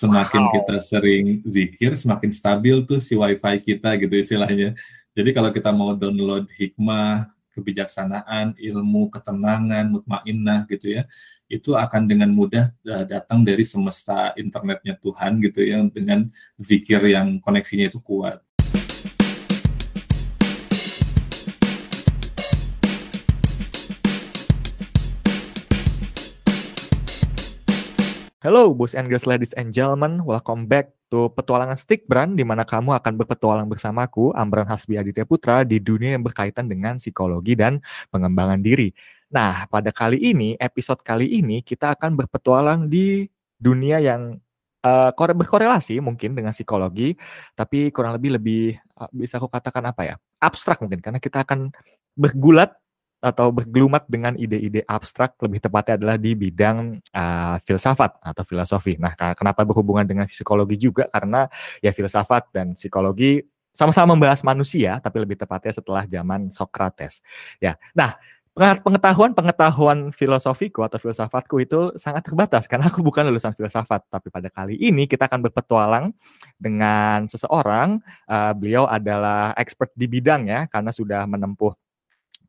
[0.00, 0.52] Semakin wow.
[0.56, 4.72] kita sering zikir, semakin stabil tuh si wifi kita gitu istilahnya.
[5.12, 11.02] Jadi kalau kita mau download hikmah, kebijaksanaan, ilmu, ketenangan, mutmainnah gitu ya,
[11.50, 17.36] itu akan dengan mudah uh, datang dari semesta internetnya Tuhan gitu ya dengan zikir yang
[17.42, 18.40] koneksinya itu kuat.
[28.40, 30.24] Hello, boys and girls, ladies and gentlemen.
[30.24, 35.28] Welcome back to Petualangan Stick Brand, di mana kamu akan berpetualang bersamaku, Amran Hasbi Aditya
[35.28, 38.96] Putra, di dunia yang berkaitan dengan psikologi dan pengembangan diri.
[39.28, 43.28] Nah, pada kali ini, episode kali ini, kita akan berpetualang di
[43.60, 44.40] dunia yang
[44.88, 47.20] uh, berkorelasi mungkin dengan psikologi,
[47.52, 51.76] tapi kurang lebih lebih uh, bisa aku katakan apa ya, abstrak mungkin, karena kita akan
[52.16, 52.72] bergulat
[53.20, 58.96] atau bergelumat dengan ide-ide abstrak lebih tepatnya adalah di bidang uh, filsafat atau filosofi.
[58.96, 61.46] Nah, kenapa berhubungan dengan psikologi juga karena
[61.84, 63.44] ya filsafat dan psikologi
[63.76, 67.20] sama-sama membahas manusia tapi lebih tepatnya setelah zaman Socrates.
[67.60, 67.76] Ya.
[67.92, 68.16] Nah,
[68.56, 74.04] pengetahuan-pengetahuan filosofiku atau filsafatku itu sangat terbatas karena aku bukan lulusan filsafat.
[74.10, 76.12] Tapi pada kali ini kita akan berpetualang
[76.58, 78.02] dengan seseorang.
[78.26, 81.72] Uh, beliau adalah expert di bidang ya karena sudah menempuh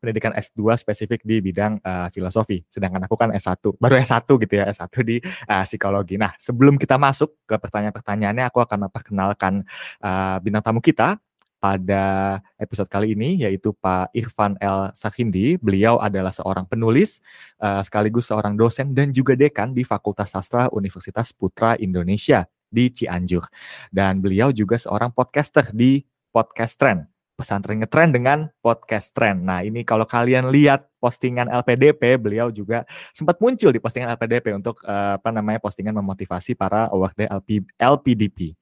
[0.02, 2.66] pendidikan S2 spesifik di bidang uh, filosofi.
[2.66, 6.18] Sedangkan aku kan S1, baru S1 gitu ya, S1 di uh, psikologi.
[6.18, 9.54] Nah, sebelum kita masuk ke pertanyaan-pertanyaannya, aku akan memperkenalkan
[10.02, 11.22] uh, bintang tamu kita
[11.62, 14.90] pada episode kali ini yaitu Pak Irfan L.
[14.98, 15.62] Sakhindi.
[15.62, 17.22] Beliau adalah seorang penulis
[17.62, 23.46] uh, sekaligus seorang dosen dan juga dekan di Fakultas Sastra Universitas Putra Indonesia di Cianjur.
[23.94, 26.02] Dan beliau juga seorang podcaster di
[26.34, 29.42] Podcast Trend pesantren ngetren dengan podcast trend.
[29.42, 34.78] Nah, ini kalau kalian lihat postingan LPDP, beliau juga sempat muncul di postingan LPDP untuk
[34.86, 38.54] uh, apa namanya postingan memotivasi para award LP, LPDP.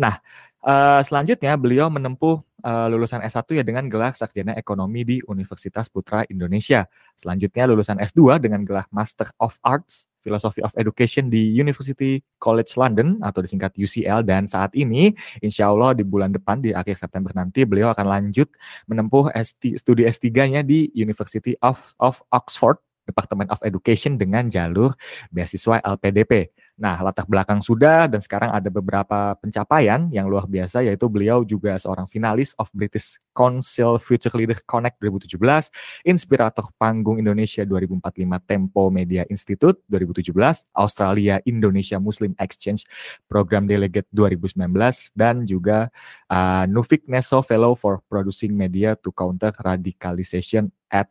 [0.00, 0.18] Nah,
[0.64, 6.24] uh, selanjutnya beliau menempuh uh, lulusan S1 ya dengan gelar sarjana ekonomi di Universitas Putra
[6.32, 6.88] Indonesia.
[7.14, 13.20] Selanjutnya lulusan S2 dengan gelar Master of Arts Philosophy of Education di University College London
[13.20, 15.12] atau disingkat UCL dan saat ini
[15.44, 18.48] insya Allah di bulan depan di akhir September nanti beliau akan lanjut
[18.88, 24.96] menempuh ST, studi S3-nya di University of, of Oxford Department of Education dengan jalur
[25.30, 26.52] beasiswa LPDP.
[26.74, 31.78] Nah, latar belakang sudah dan sekarang ada beberapa pencapaian yang luar biasa yaitu beliau juga
[31.78, 35.70] seorang finalis of British Council Future Leaders Connect 2017,
[36.02, 38.02] inspirator panggung Indonesia 2045
[38.42, 40.34] Tempo Media Institute 2017,
[40.74, 42.82] Australia Indonesia Muslim Exchange
[43.30, 45.94] Program Delegate 2019 dan juga
[46.26, 51.06] uh, Nufik Neso Fellow for Producing Media to Counter Radicalization at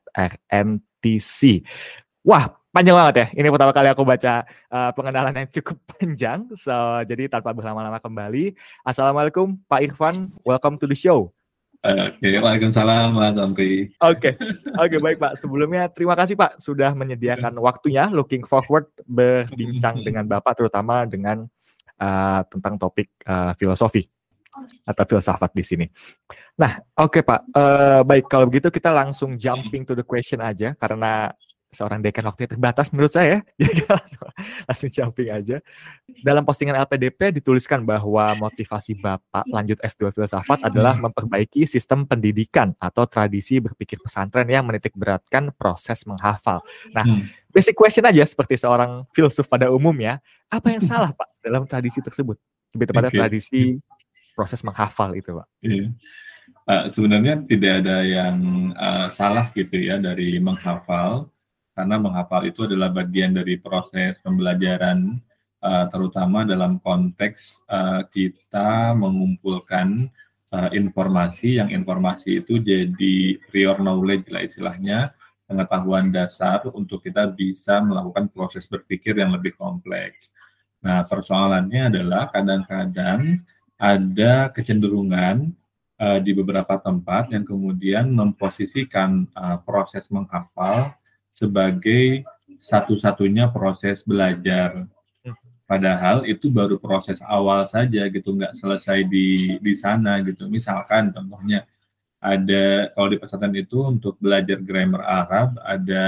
[1.03, 1.67] RNTC.
[2.23, 3.27] Wah, panjang banget ya.
[3.43, 6.47] Ini pertama kali aku baca uh, pengenalan yang cukup panjang.
[6.55, 6.71] So,
[7.03, 8.55] jadi tanpa berlama-lama kembali.
[8.87, 11.35] Assalamualaikum Pak Irfan, welcome to the show.
[11.83, 13.91] Oke, okay, Waalaikumsalam Mas Amri.
[13.99, 14.39] Oke,
[14.79, 15.43] oke baik Pak.
[15.43, 18.07] Sebelumnya terima kasih Pak sudah menyediakan waktunya.
[18.07, 21.43] Looking forward berbincang dengan Bapak terutama dengan
[21.99, 24.07] uh, tentang topik uh, filosofi
[24.85, 25.85] atau filsafat di sini.
[26.57, 27.41] Nah, oke okay, Pak.
[27.53, 31.33] Uh, baik kalau begitu kita langsung jumping to the question aja karena
[31.73, 33.41] seorang dekan waktunya terbatas menurut saya.
[33.59, 33.81] Jadi
[34.69, 35.57] langsung jumping aja.
[36.21, 43.09] Dalam postingan LPDP dituliskan bahwa motivasi Bapak lanjut S2 filsafat adalah memperbaiki sistem pendidikan atau
[43.09, 46.61] tradisi berpikir pesantren yang menitik beratkan proses menghafal.
[46.93, 47.49] Nah, hmm.
[47.49, 52.37] basic question aja seperti seorang filsuf pada umumnya, apa yang salah Pak dalam tradisi tersebut?
[52.73, 53.21] Lebih tepatnya okay.
[53.21, 53.61] tradisi
[54.33, 55.47] proses menghafal itu Pak.
[55.61, 55.93] Yeah.
[56.67, 58.37] Uh, sebenarnya tidak ada yang
[58.75, 61.27] uh, salah gitu ya dari menghafal
[61.73, 65.19] karena menghafal itu adalah bagian dari proses pembelajaran
[65.63, 70.07] uh, terutama dalam konteks uh, kita mengumpulkan
[70.55, 74.99] uh, informasi yang informasi itu jadi prior knowledge lah istilahnya
[75.47, 80.31] pengetahuan dasar untuk kita bisa melakukan proses berpikir yang lebih kompleks.
[80.83, 83.43] Nah, persoalannya adalah kadang-kadang
[83.83, 85.51] ada kecenderungan
[85.99, 90.95] uh, di beberapa tempat yang kemudian memposisikan uh, proses menghafal
[91.35, 92.23] sebagai
[92.63, 94.87] satu-satunya proses belajar.
[95.67, 100.47] Padahal itu baru proses awal saja gitu, nggak selesai di di sana gitu.
[100.47, 101.67] Misalkan contohnya
[102.23, 106.05] ada kalau di pesantren itu untuk belajar grammar Arab ada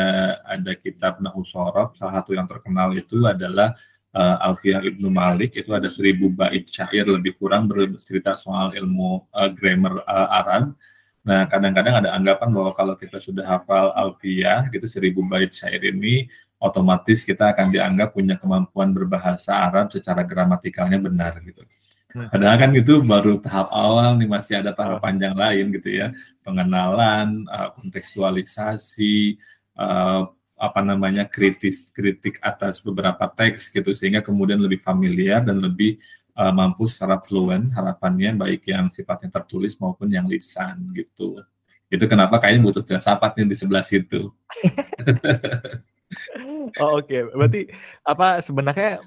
[0.48, 3.76] ada kitab Nahu Sorob, salah satu yang terkenal itu adalah
[4.16, 9.52] uh, Alfiyah Ibnu Malik itu ada seribu bait syair lebih kurang bercerita soal ilmu uh,
[9.52, 10.74] grammar uh, Arab
[11.26, 16.30] Nah, kadang-kadang ada anggapan bahwa kalau kita sudah hafal alfiyah, gitu seribu bait syair ini,
[16.62, 21.66] otomatis kita akan dianggap punya kemampuan berbahasa Arab secara gramatikalnya benar gitu.
[22.14, 22.30] Hmm.
[22.30, 26.16] Padahal kan itu baru tahap awal nih masih ada tahap panjang lain gitu ya
[26.48, 29.36] pengenalan uh, kontekstualisasi
[29.76, 36.00] uh, apa namanya kritis kritik atas beberapa teks gitu sehingga kemudian lebih familiar dan lebih
[36.40, 41.44] uh, mampu secara fluent harapannya baik yang sifatnya tertulis maupun yang lisan gitu
[41.92, 44.32] itu kenapa kayaknya butuh filsafat nih di sebelah situ
[46.80, 47.28] oh oke okay.
[47.36, 47.62] berarti
[48.08, 49.04] apa sebenarnya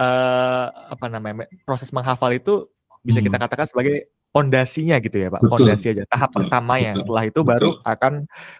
[0.00, 0.66] uh,
[0.96, 2.72] apa namanya proses menghafal itu
[3.04, 3.44] bisa kita hmm.
[3.46, 6.92] katakan sebagai pondasinya gitu ya Pak, pondasi aja tahap betul, pertama ya.
[7.00, 7.48] Setelah itu betul.
[7.48, 8.12] baru akan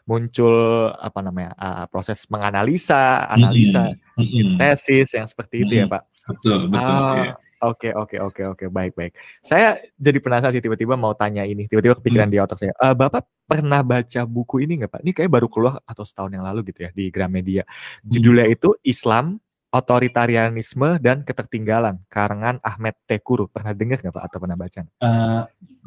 [0.08, 0.56] muncul
[0.96, 4.24] apa namanya uh, proses menganalisa, analisa, mm -hmm.
[4.32, 5.68] sintesis yang seperti mm -hmm.
[5.68, 6.02] itu ya Pak.
[6.32, 6.80] Betul betul.
[6.80, 9.12] Ah, oke oke oke oke baik baik.
[9.44, 12.34] Saya jadi penasaran sih tiba-tiba mau tanya ini, tiba-tiba kepikiran hmm.
[12.34, 12.72] di otak saya.
[12.80, 15.00] Uh, Bapak pernah baca buku ini nggak Pak?
[15.04, 17.68] Ini kayak baru keluar atau setahun yang lalu gitu ya di Gramedia.
[18.00, 18.56] Judulnya hmm.
[18.56, 19.36] itu Islam
[19.76, 23.44] Otoritarianisme dan Ketertinggalan, karangan Ahmed Tekuru.
[23.52, 24.80] Pernah dengar nggak Pak atau pernah baca?
[25.04, 25.42] Uh,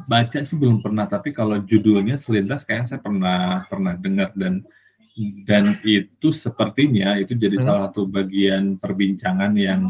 [0.06, 4.62] baca sih belum pernah, tapi kalau judulnya selintas kayaknya saya pernah pernah dengar dan
[5.44, 7.66] dan itu sepertinya itu jadi hmm.
[7.66, 9.90] salah satu bagian perbincangan yang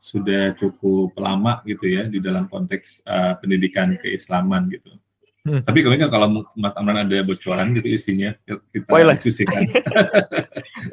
[0.00, 4.94] sudah cukup lama gitu ya di dalam konteks uh, pendidikan keislaman gitu.
[5.40, 5.64] Hmm.
[5.68, 9.16] Tapi kalau kalau Mas Amran ada bocoran gitu isinya kita Woylah.
[9.16, 9.64] diskusikan.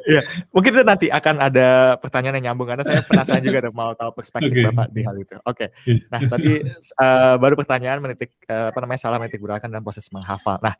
[0.08, 4.16] Iya, mungkin itu nanti akan ada pertanyaan yang nyambung karena saya penasaran juga mau tahu
[4.16, 4.64] perspektif okay.
[4.72, 5.36] Bapak di hal itu.
[5.44, 5.68] Oke.
[5.68, 5.68] Okay.
[5.84, 6.02] Iya.
[6.08, 6.52] Nah, tadi
[6.96, 10.56] uh, baru pertanyaan menitik uh, apa namanya salah menitik gerakan dan proses menghafal.
[10.64, 10.72] Nah,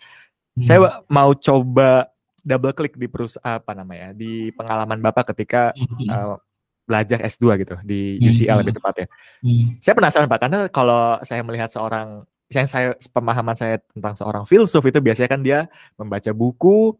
[0.56, 0.64] hmm.
[0.64, 2.08] saya mau coba
[2.40, 5.76] double klik di perusahaan apa namanya di pengalaman Bapak ketika
[6.08, 6.40] uh,
[6.88, 8.60] belajar S2 gitu di UCL hmm.
[8.64, 9.06] lebih tepatnya.
[9.44, 9.76] Hmm.
[9.84, 14.80] Saya penasaran Pak karena kalau saya melihat seorang yang saya pemahaman saya tentang seorang filsuf
[14.88, 15.58] itu biasanya kan dia
[16.00, 16.96] membaca buku,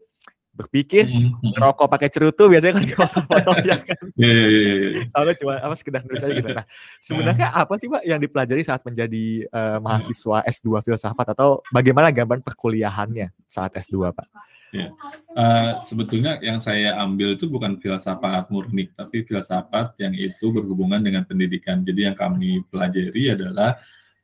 [0.59, 1.55] berpikir, mm-hmm.
[1.55, 4.03] ngerokok pakai cerutu biasanya kan foto-foto ya kan.
[4.19, 4.75] Iya iya iya.
[5.07, 5.33] iya.
[5.39, 6.51] cuma apa sekedar nulis aja gitu.
[6.51, 6.67] Nah,
[6.99, 12.43] sebenarnya apa sih Pak yang dipelajari saat menjadi uh, mahasiswa S2 filsafat atau bagaimana gambaran
[12.43, 14.27] perkuliahannya saat S2 Pak?
[14.75, 14.93] Ya.
[15.33, 21.23] Uh, sebetulnya yang saya ambil itu bukan filsafat murni, tapi filsafat yang itu berhubungan dengan
[21.25, 21.87] pendidikan.
[21.87, 23.79] Jadi yang kami pelajari adalah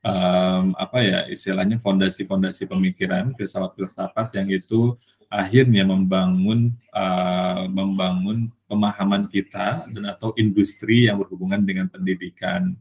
[0.05, 4.95] um, apa ya istilahnya fondasi-fondasi pemikiran filsafat-filsafat yang itu
[5.33, 12.77] akhirnya membangun uh, membangun pemahaman kita dan atau industri yang berhubungan dengan pendidikan.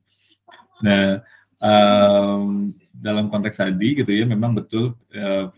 [0.84, 1.24] Nah,
[1.58, 5.50] um, dalam konteks tadi gitu ya memang betul uh,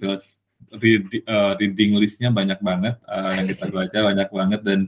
[1.59, 4.79] reading listnya banyak banget uh, yang kita baca banyak banget dan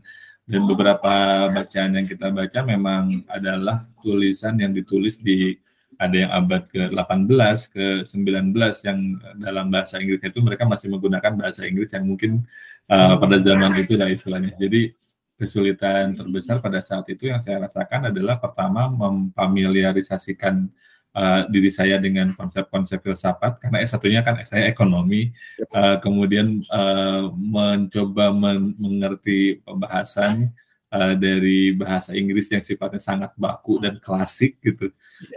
[0.48, 1.14] dan beberapa
[1.52, 5.60] bacaan yang kita baca memang adalah tulisan yang ditulis di
[5.98, 8.54] ada yang abad ke-18, ke-19
[8.86, 9.00] yang
[9.42, 12.46] dalam bahasa Inggris itu mereka masih menggunakan bahasa Inggris yang mungkin
[12.90, 14.54] uh, pada zaman itu lah istilahnya.
[14.62, 14.94] Jadi
[15.38, 20.66] kesulitan terbesar pada saat itu yang saya rasakan adalah pertama memfamiliarisasikan
[21.14, 25.34] uh, diri saya dengan konsep-konsep filsafat karena S1-nya kan saya ekonomi,
[25.74, 30.54] uh, kemudian uh, mencoba men mengerti pembahasan
[30.92, 34.92] uh, dari bahasa Inggris yang sifatnya sangat baku dan klasik gitu.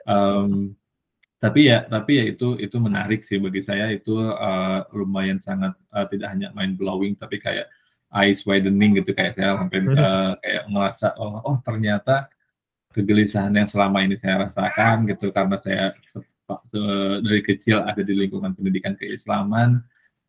[0.06, 0.75] Um,
[1.41, 3.88] tapi ya, tapi ya itu itu menarik sih bagi saya.
[3.91, 7.67] Itu uh, lumayan sangat uh, tidak hanya mind blowing tapi kayak
[8.12, 9.17] eyes widening gitu.
[9.17, 12.29] Kayak saya sampai uh, kayak ngerasa oh, oh ternyata
[12.93, 15.32] kegelisahan yang selama ini saya rasakan gitu.
[15.32, 15.85] Karena saya
[17.22, 19.81] dari kecil ada di lingkungan pendidikan keislaman.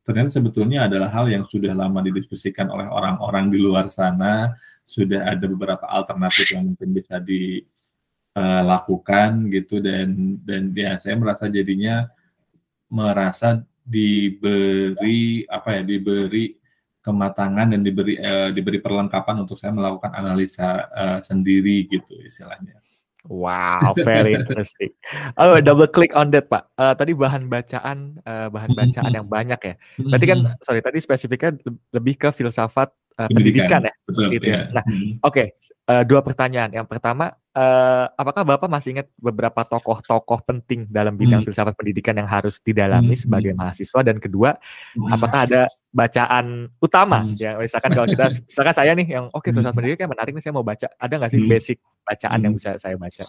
[0.02, 4.50] Ternyata sebetulnya adalah hal yang sudah lama didiskusikan oleh orang-orang di luar sana
[4.92, 11.48] sudah ada beberapa alternatif yang mungkin bisa dilakukan uh, gitu dan dan ya saya merasa
[11.48, 12.12] jadinya
[12.92, 16.60] merasa diberi apa ya diberi
[17.00, 22.81] kematangan dan diberi uh, diberi perlengkapan untuk saya melakukan analisa uh, sendiri gitu istilahnya.
[23.30, 24.90] Wow, very interesting.
[25.38, 26.74] Oh, double click on that, Pak.
[26.74, 29.74] Uh, tadi bahan bacaan, uh, bahan bacaan yang banyak ya.
[30.02, 31.54] Berarti kan, sorry, tadi spesifiknya
[31.94, 32.90] lebih ke filsafat
[33.22, 33.70] uh, pendidikan.
[33.70, 33.94] pendidikan ya.
[34.10, 34.58] Betul, gitu ya.
[34.58, 34.62] ya.
[34.74, 34.84] Nah,
[35.22, 35.34] oke.
[35.38, 35.48] Okay.
[35.92, 36.72] Uh, dua pertanyaan.
[36.72, 41.52] Yang pertama, uh, apakah Bapak masih ingat beberapa tokoh-tokoh penting dalam bidang hmm.
[41.52, 43.24] filsafat pendidikan yang harus didalami hmm.
[43.28, 44.00] sebagai mahasiswa?
[44.00, 44.56] Dan kedua,
[44.96, 45.12] hmm.
[45.12, 47.28] apakah ada bacaan utama?
[47.28, 47.36] Hmm.
[47.36, 49.80] Ya, misalkan kalau kita, misalkan saya nih yang oke okay, filsafat hmm.
[49.84, 50.88] pendidikan menarik nih saya mau baca.
[50.96, 51.52] Ada nggak sih hmm.
[51.52, 52.46] basic bacaan hmm.
[52.48, 53.24] yang bisa saya baca?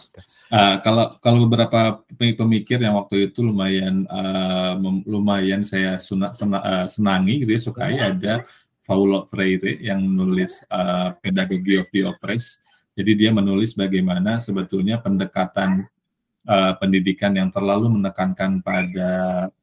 [0.47, 1.79] Uh, kalau kalau beberapa
[2.15, 7.99] pemikir yang waktu itu lumayan uh, lumayan saya suna, sena, uh, senangi gitu ya sukai
[7.99, 8.47] ada
[8.83, 12.59] Paulo Freire yang menulis uh, Pedagogy of the Oppressed.
[12.93, 15.87] Jadi dia menulis bagaimana sebetulnya pendekatan
[16.45, 19.09] uh, pendidikan yang terlalu menekankan pada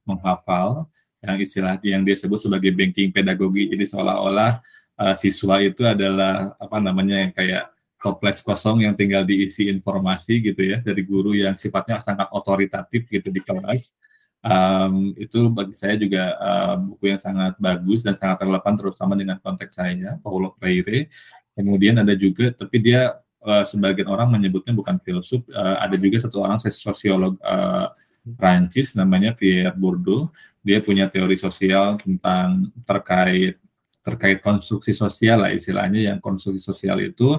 [0.02, 0.88] menghafal,
[1.20, 3.70] yang istilah yang dia sebut sebagai banking pedagogi.
[3.70, 4.64] Jadi seolah-olah
[4.98, 10.80] uh, siswa itu adalah apa namanya kayak kompleks kosong yang tinggal diisi informasi gitu ya
[10.80, 13.84] dari guru yang sifatnya sangat otoritatif gitu di kelas.
[14.40, 19.36] Um, itu bagi saya juga uh, buku yang sangat bagus dan sangat relevan terutama dengan
[19.36, 21.12] konteks saya, Paulo Freire.
[21.52, 26.40] Kemudian ada juga, tapi dia uh, sebagian orang menyebutnya bukan filsuf, uh, ada juga satu
[26.40, 27.92] orang sosiolog uh,
[28.40, 30.32] Prancis namanya Pierre Bourdieu.
[30.60, 33.60] Dia punya teori sosial tentang terkait
[34.00, 37.36] terkait konstruksi sosial lah istilahnya yang konstruksi sosial itu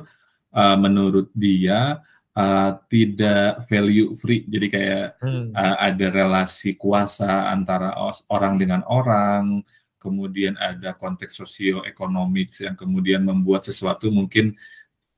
[0.53, 1.97] uh, menurut dia
[2.35, 4.47] uh, tidak value free.
[4.47, 5.55] Jadi kayak hmm.
[5.55, 7.95] uh, ada relasi kuasa antara
[8.31, 9.63] orang dengan orang,
[10.01, 14.57] kemudian ada konteks sosioekonomik yang kemudian membuat sesuatu mungkin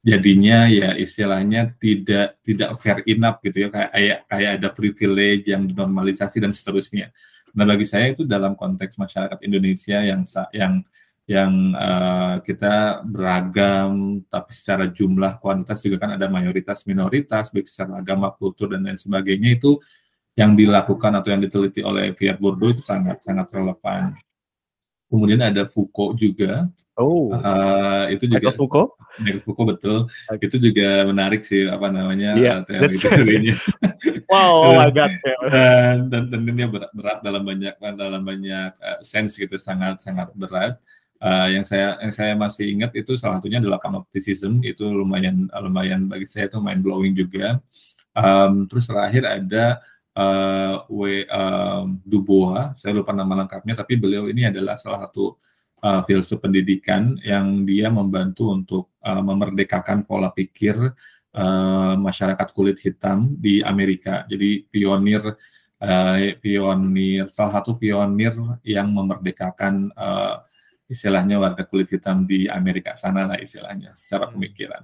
[0.03, 6.43] jadinya ya istilahnya tidak tidak fair enough gitu ya kayak kayak ada privilege yang dinormalisasi
[6.43, 7.15] dan seterusnya.
[7.55, 10.84] Nah bagi saya itu dalam konteks masyarakat Indonesia yang yang
[11.24, 18.03] yang uh, kita beragam, tapi secara jumlah kuantitas juga kan ada mayoritas minoritas, baik secara
[18.03, 19.80] agama, kultur dan lain sebagainya itu
[20.36, 24.18] yang dilakukan atau yang diteliti oleh Pierre Bourdieu itu sangat sangat relevan.
[25.08, 26.68] Kemudian ada Foucault juga.
[26.94, 28.89] Oh, uh, itu juga Michael Foucault.
[29.22, 29.98] Michael Foucault betul.
[30.27, 30.46] Okay.
[30.50, 33.56] Itu juga menarik sih apa namanya yeah, teori-teorinya.
[34.34, 35.10] wow, oh my god.
[35.50, 40.82] dan, dan tentunya berat, berat dalam banyak dalam banyak uh, sense gitu sangat sangat berat.
[41.24, 46.12] Uh, yang saya yang saya masih ingat itu salah satunya adalah panopticism itu lumayan lumayan
[46.12, 47.63] bagi saya itu mind blowing juga.
[48.12, 49.80] Um, terus terakhir ada
[50.20, 55.39] uh, W um, Dubois, saya lupa nama lengkapnya, tapi beliau ini adalah salah satu
[55.80, 60.75] uh, filsuf pendidikan yang dia membantu untuk uh, memerdekakan pola pikir
[61.39, 64.27] uh, masyarakat kulit hitam di Amerika.
[64.27, 65.24] Jadi pionir
[65.80, 68.36] uh, pionir salah satu pionir
[68.68, 70.44] yang memerdekakan uh,
[70.87, 74.33] istilahnya warga kulit hitam di Amerika sana lah istilahnya secara hmm.
[74.37, 74.83] pemikiran.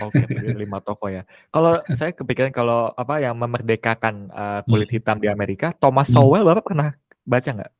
[0.00, 1.28] Oke, okay, lima toko ya.
[1.52, 4.96] Kalau saya kepikiran kalau apa yang memerdekakan uh, kulit hmm.
[4.96, 6.16] hitam di Amerika, Thomas hmm.
[6.16, 6.88] Sowell, bapak pernah
[7.28, 7.72] baca nggak?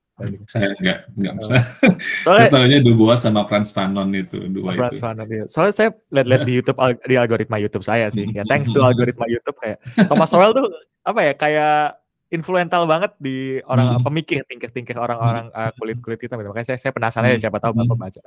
[0.47, 1.55] Saya nggak nggak bisa.
[2.25, 5.03] Soalnya tahunya Dubois sama Franz Fanon itu dua Franz itu.
[5.03, 5.47] Fanon itu.
[5.49, 8.29] Soalnya saya lihat-lihat di YouTube di algoritma YouTube saya sih.
[8.31, 10.69] Ya thanks to algoritma YouTube kayak Thomas Sowell tuh
[11.03, 12.02] apa ya kayak
[12.33, 14.05] influential banget di orang hmm.
[14.09, 16.49] pemikir tingkir-tingkir orang-orang uh, kulit-kulit hitam gitu.
[16.49, 18.05] Makanya saya, saya penasaran ya siapa tahu Bapak hmm.
[18.09, 18.21] baca.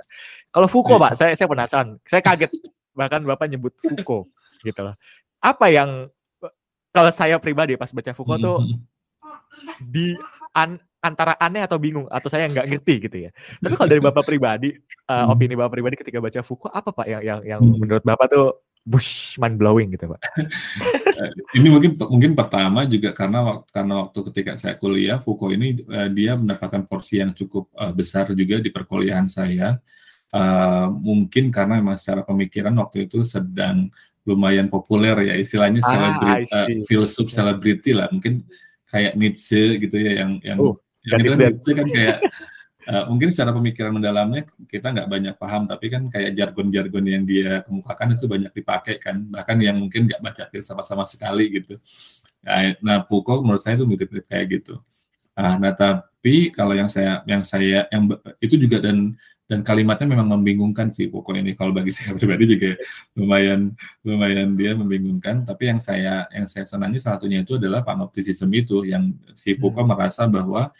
[0.53, 1.97] Kalau Foucault, Pak, saya saya penasaran.
[2.05, 2.53] Saya kaget
[2.93, 4.29] bahkan Bapak nyebut Foucault
[4.62, 4.95] gitu loh.
[5.41, 6.07] Apa yang
[6.93, 8.77] kalau saya pribadi pas baca Foucault tuh hmm.
[9.81, 10.13] di
[10.53, 13.31] an, antara aneh atau bingung atau saya nggak ngerti gitu ya.
[13.62, 14.69] Tapi kalau dari Bapak pribadi,
[15.09, 18.64] uh, opini Bapak pribadi ketika baca Foucault apa Pak yang yang yang menurut Bapak tuh
[18.86, 20.22] bush mind blowing gitu pak.
[21.58, 26.38] ini mungkin mungkin pertama juga karena karena waktu ketika saya kuliah Foucault ini uh, dia
[26.38, 29.82] mendapatkan porsi yang cukup uh, besar juga di perkuliahan saya.
[30.30, 33.89] Uh, mungkin karena memang secara pemikiran waktu itu sedang
[34.25, 38.42] lumayan populer ya istilahnya ah, uh, filsuf selebriti lah mungkin
[38.89, 40.75] kayak Nietzsche gitu ya yang yang, uh,
[41.08, 42.18] yang itu Nietzsche kan kayak
[42.88, 47.62] uh, mungkin secara pemikiran mendalamnya kita nggak banyak paham tapi kan kayak jargon-jargon yang dia
[47.65, 49.25] kemukakan itu banyak dipakai kan.
[49.30, 51.77] Bahkan yang mungkin nggak baca filsafat sama sekali gitu.
[52.46, 54.77] Nah, nah Foucault menurut saya itu mirip-mirip kayak gitu.
[55.36, 58.08] Nah, nah tapi kalau yang saya yang saya yang
[58.39, 61.54] itu juga dan dan kalimatnya memang membingungkan sih Foucault ini.
[61.54, 62.77] Kalau bagi saya pribadi juga
[63.13, 65.46] lumayan lumayan dia membingungkan.
[65.46, 69.86] Tapi yang saya yang saya senangi salah satunya itu adalah panopticism itu yang si Foucault
[69.86, 69.92] hmm.
[69.94, 70.74] merasa bahwa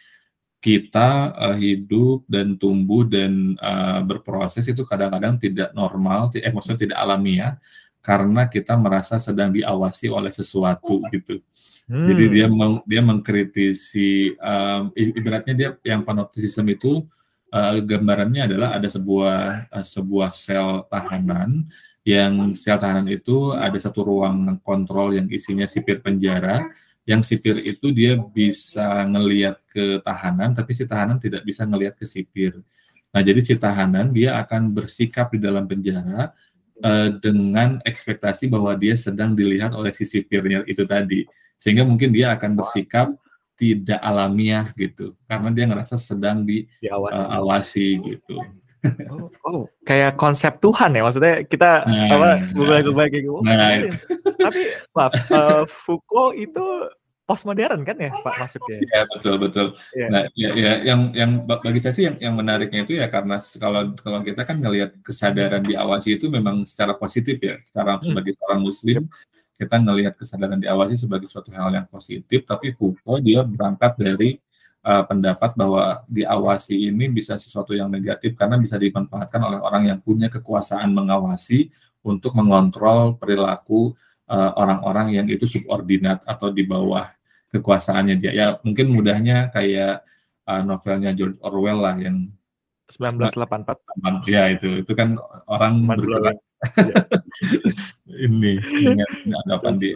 [0.66, 6.98] kita uh, hidup dan tumbuh dan uh, berproses itu kadang-kadang tidak normal, eh maksudnya tidak
[6.98, 7.54] alamiah
[8.02, 11.38] karena kita merasa sedang diawasi oleh sesuatu gitu.
[11.86, 12.10] Hmm.
[12.10, 17.06] Jadi dia meng, dia mengkritisi um, ibaratnya dia yang panopticism itu
[17.54, 21.70] uh, gambarannya adalah ada sebuah uh, sebuah sel tahanan
[22.02, 26.66] yang sel tahanan itu ada satu ruang kontrol yang isinya sipir penjara
[27.06, 32.06] yang sipir itu dia bisa ngelihat ke tahanan, tapi si tahanan tidak bisa ngelihat ke
[32.10, 32.58] sipir.
[33.14, 36.34] Nah, jadi si tahanan dia akan bersikap di dalam penjara
[36.82, 41.30] uh, dengan ekspektasi bahwa dia sedang dilihat oleh si sipirnya itu tadi,
[41.62, 43.14] sehingga mungkin dia akan bersikap
[43.56, 48.38] tidak alamiah gitu, karena dia ngerasa sedang diawasi uh, gitu.
[49.12, 53.40] Oh, oh, kayak konsep Tuhan ya maksudnya kita nah, apa gubah-gubah kayak gitu.
[53.42, 53.98] Nah, itu.
[54.38, 54.62] Tapi
[54.94, 56.66] maaf, uh, Foucault itu
[57.26, 58.78] postmodern kan ya Pak masuknya?
[58.86, 59.68] Iya betul betul.
[59.98, 60.08] Ya.
[60.14, 63.98] Nah ya, ya yang yang bagi saya sih yang, yang menariknya itu ya karena kalau
[63.98, 67.58] kalau kita kan ngelihat kesadaran diawasi itu memang secara positif ya.
[67.66, 68.06] Secara hmm.
[68.06, 69.04] sebagai seorang Muslim
[69.56, 72.46] kita ngelihat kesadaran diawasi sebagai suatu hal yang positif.
[72.46, 74.38] Tapi Foucault dia berangkat dari
[74.86, 80.00] uh, pendapat bahwa diawasi ini bisa sesuatu yang negatif karena bisa dimanfaatkan oleh orang yang
[80.00, 81.74] punya kekuasaan mengawasi
[82.06, 83.98] untuk mengontrol perilaku
[84.30, 87.10] uh, orang-orang uh, yang itu subordinat atau di bawah
[87.50, 88.32] kekuasaannya dia.
[88.32, 90.06] Ya mungkin mudahnya kayak
[90.46, 92.30] uh, novelnya George Orwell lah yang
[92.90, 94.30] 1984.
[94.30, 95.18] Ya itu, itu kan
[95.50, 96.44] orang bergerak ya.
[98.26, 99.10] ini dengan
[99.46, 99.90] anggapan di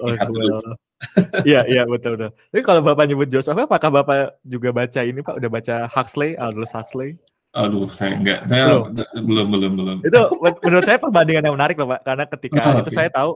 [1.47, 2.31] Iya, iya betul betul.
[2.35, 5.35] Tapi kalau Bapak nyebut George Orwell, apakah Bapak juga baca ini Pak?
[5.39, 7.15] Udah baca Huxley, Aldous Huxley?
[7.55, 8.45] Aduh, saya enggak.
[8.45, 8.83] Saya
[9.15, 9.71] belum, belum, belum.
[9.73, 9.97] belum.
[10.05, 10.21] Itu
[10.61, 12.01] menurut saya perbandingan yang menarik loh, Pak.
[12.05, 12.97] Karena ketika oh, itu okay.
[12.99, 13.31] saya tahu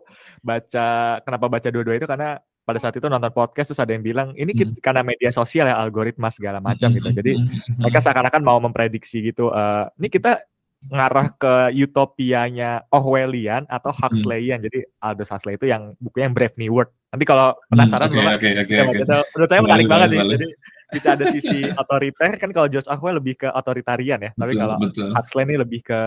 [0.46, 0.88] baca
[1.26, 2.30] kenapa baca dua-dua itu karena
[2.64, 4.80] pada saat itu nonton podcast terus ada yang bilang ini hmm.
[4.80, 6.98] karena media sosial ya algoritma segala macam hmm.
[7.00, 7.10] gitu.
[7.12, 7.48] Jadi hmm.
[7.48, 8.06] hmm mereka hmm.
[8.08, 9.52] seakan-akan mau memprediksi gitu.
[9.52, 10.48] Uh, ini kita
[10.84, 14.00] ngarah ke utopianya Orwellian atau hmm.
[14.00, 14.60] Huxleyan.
[14.60, 14.66] Hmm.
[14.72, 16.92] Jadi Aldous Huxley itu yang bukunya yang Brave New World.
[17.12, 19.22] Nanti kalau penasaran hmm, okay, okay, okay, okay.
[19.36, 20.20] menurut saya menarik banget sih.
[20.20, 20.48] Jadi
[20.94, 24.32] bisa ada sisi otoriter kan kalau George Orwell lebih ke otoritarian ya.
[24.32, 25.12] Tapi kalau betul.
[25.12, 26.00] Huxley ini lebih ke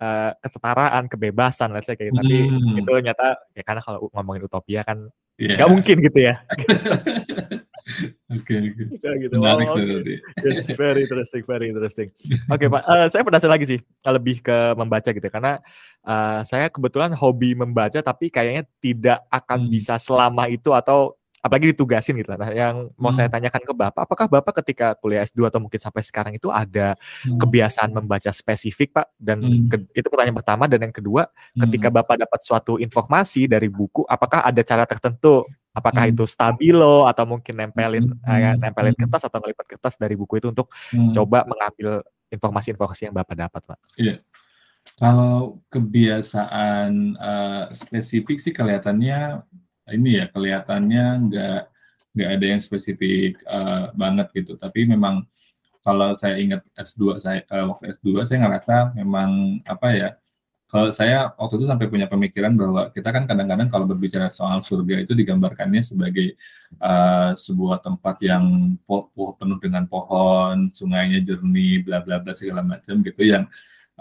[0.00, 2.20] uh, kesetaraan, kebebasan, let's say kayak gitu.
[2.20, 2.80] Tapi hmm.
[2.80, 5.58] itu nyata ya karena kalau ngomongin utopia kan yeah.
[5.58, 6.34] gak mungkin gitu ya.
[8.32, 9.08] Oke, oke.
[9.20, 9.34] gitu.
[9.36, 10.16] Menarik oh, okay.
[10.40, 12.08] Yes, very interesting, very interesting.
[12.48, 12.82] Oke, okay, Pak.
[12.88, 15.60] Uh, saya penasaran lagi sih, lebih ke membaca gitu, karena
[16.00, 19.70] uh, saya kebetulan hobi membaca, tapi kayaknya tidak akan hmm.
[19.70, 21.12] bisa selama itu atau
[21.44, 22.32] apalagi ditugasin gitu.
[22.32, 23.18] Nah, yang mau hmm.
[23.20, 26.96] saya tanyakan ke Bapak, apakah Bapak ketika kuliah S2 atau mungkin sampai sekarang itu ada
[27.28, 27.36] hmm.
[27.36, 29.12] kebiasaan membaca spesifik, Pak?
[29.20, 29.68] Dan hmm.
[29.68, 31.68] ke, itu pertanyaan pertama dan yang kedua, hmm.
[31.68, 36.12] ketika Bapak dapat suatu informasi dari buku, apakah ada cara tertentu apakah hmm.
[36.14, 38.30] itu stabilo atau mungkin nempelin hmm.
[38.30, 39.00] eh, nempelin hmm.
[39.04, 41.10] kertas atau ngelipat kertas dari buku itu untuk hmm.
[41.12, 43.78] coba mengambil informasi-informasi yang Bapak dapat, Pak?
[43.98, 44.22] Iya.
[44.94, 49.42] Kalau kebiasaan uh, spesifik sih kelihatannya
[49.92, 51.60] ini ya kelihatannya nggak
[52.14, 54.54] nggak ada yang spesifik uh, banget gitu.
[54.56, 55.26] Tapi memang
[55.84, 60.10] kalau saya ingat S2 saya uh, waktu S2 saya ngerasa memang apa ya
[60.74, 65.06] kalau saya waktu itu sampai punya pemikiran bahwa kita kan kadang-kadang kalau berbicara soal surga
[65.06, 66.34] itu digambarkannya sebagai
[66.82, 69.06] uh, sebuah tempat yang po
[69.38, 73.46] penuh dengan pohon, sungainya jernih, bla bla bla segala macam gitu yang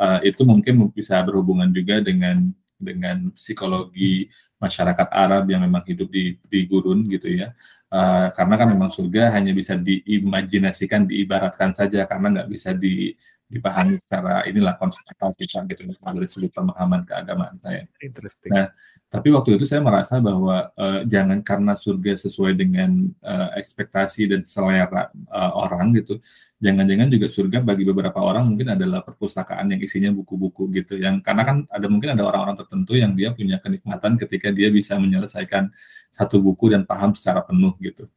[0.01, 2.49] uh, itu mungkin bisa berhubungan juga dengan
[2.81, 7.51] dengan psikologi masyarakat Arab yang memang hidup di, di gurun gitu ya.
[7.93, 13.13] Uh, karena kan memang surga hanya bisa diimajinasikan, diibaratkan saja karena nggak bisa di,
[13.53, 17.85] dipahami secara inilah konsep akal kita gitu dari segi pemahaman keagamaan saya.
[18.01, 18.51] Interesting.
[18.51, 18.73] Nah,
[19.13, 24.41] tapi waktu itu saya merasa bahwa uh, jangan karena surga sesuai dengan uh, ekspektasi dan
[24.49, 26.17] selera uh, orang gitu.
[26.57, 30.97] Jangan-jangan juga surga bagi beberapa orang mungkin adalah perpustakaan yang isinya buku-buku gitu.
[30.97, 34.97] Yang karena kan ada mungkin ada orang-orang tertentu yang dia punya kenikmatan ketika dia bisa
[34.97, 35.69] menyelesaikan
[36.09, 38.09] satu buku dan paham secara penuh gitu.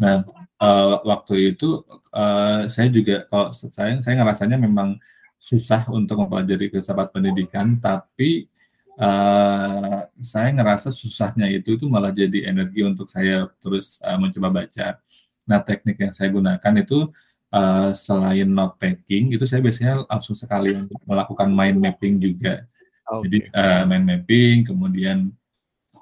[0.00, 0.24] Nah,
[0.60, 4.96] uh, waktu itu uh, saya juga kalau saya saya ngerasanya memang
[5.36, 8.48] susah untuk mempelajari filsafat pendidikan, tapi
[8.96, 14.96] uh, saya ngerasa susahnya itu itu malah jadi energi untuk saya terus uh, mencoba baca.
[15.44, 17.12] Nah, teknik yang saya gunakan itu
[17.52, 22.64] uh, selain note taking itu saya biasanya langsung sekali melakukan mind mapping juga.
[23.04, 23.20] Okay.
[23.28, 25.28] Jadi uh, mind mapping, kemudian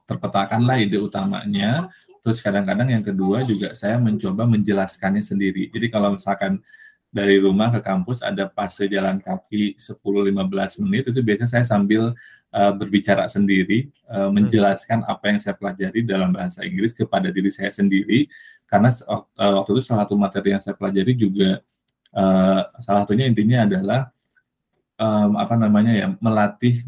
[0.06, 1.90] terpetakanlah ide utamanya.
[2.22, 5.68] Terus kadang-kadang yang kedua juga saya mencoba menjelaskannya sendiri.
[5.74, 6.62] Jadi kalau misalkan
[7.12, 12.16] dari rumah ke kampus ada fase jalan kaki 10-15 menit itu biasanya saya sambil
[12.54, 17.68] uh, berbicara sendiri, uh, menjelaskan apa yang saya pelajari dalam bahasa Inggris kepada diri saya
[17.68, 18.32] sendiri,
[18.64, 21.60] karena uh, waktu itu salah satu materi yang saya pelajari juga
[22.16, 24.00] uh, salah satunya intinya adalah
[24.96, 26.80] um, apa namanya ya melatih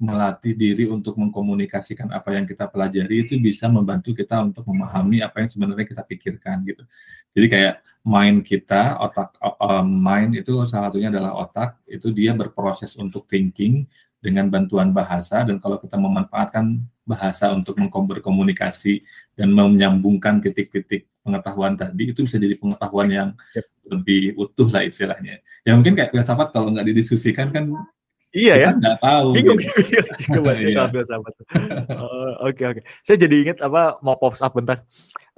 [0.00, 5.44] melatih diri untuk mengkomunikasikan apa yang kita pelajari itu bisa membantu kita untuk memahami apa
[5.44, 6.82] yang sebenarnya kita pikirkan gitu.
[7.34, 12.94] Jadi kayak mind kita, otak uh, mind itu salah satunya adalah otak, itu dia berproses
[13.00, 13.88] untuk thinking,
[14.24, 19.04] dengan bantuan bahasa dan kalau kita memanfaatkan bahasa untuk berkomunikasi
[19.36, 23.28] dan menyambungkan titik-titik pengetahuan tadi itu bisa jadi pengetahuan yang
[23.84, 25.44] lebih utuh lah istilahnya.
[25.60, 27.68] Ya mungkin kayak filsafat kalau nggak didiskusikan kan
[28.34, 28.70] Iya ya.
[28.74, 29.26] Nggak tahu.
[29.30, 29.58] Bingung.
[29.62, 30.38] Gitu.
[30.42, 30.84] baca iya.
[30.90, 31.34] filsafat.
[31.94, 32.80] Oh, oke oke.
[33.06, 34.82] Saya jadi ingat apa mau pops up bentar.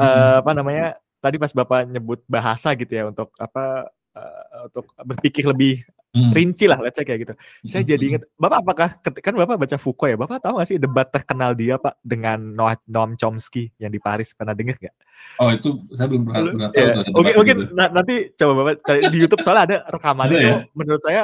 [0.00, 0.96] Uh, apa namanya?
[1.20, 5.84] Tadi pas Bapak nyebut bahasa gitu ya untuk apa uh, untuk berpikir lebih
[6.16, 6.32] hmm.
[6.32, 7.34] rinci lah, let's say kayak gitu.
[7.68, 7.90] Saya hmm.
[7.92, 8.88] jadi ingat, Bapak apakah,
[9.20, 12.40] kan Bapak baca Foucault ya, Bapak tahu gak sih debat terkenal dia Pak dengan
[12.88, 14.96] Noam Chomsky yang di Paris, pernah dengar nggak?
[15.36, 16.80] Oh itu saya belum pernah, pernah tahu.
[16.80, 16.94] Ya.
[17.12, 18.74] Oke, mungkin nanti coba Bapak,
[19.12, 20.56] di Youtube soalnya ada rekamannya itu, ya?
[20.72, 21.22] menurut saya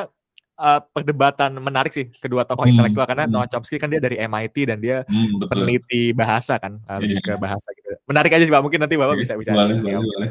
[0.62, 2.79] uh, perdebatan menarik sih kedua tokoh hmm.
[2.79, 3.33] intelektual karena hmm.
[3.35, 7.35] Noam Chomsky kan dia dari MIT dan dia hmm, peneliti bahasa kan uh, lebih yeah.
[7.35, 7.98] ke bahasa gitu.
[8.07, 9.22] Menarik aja sih Pak, mungkin nanti Bapak yeah.
[9.27, 9.51] bisa bisa.
[9.51, 10.31] Boleh, boleh,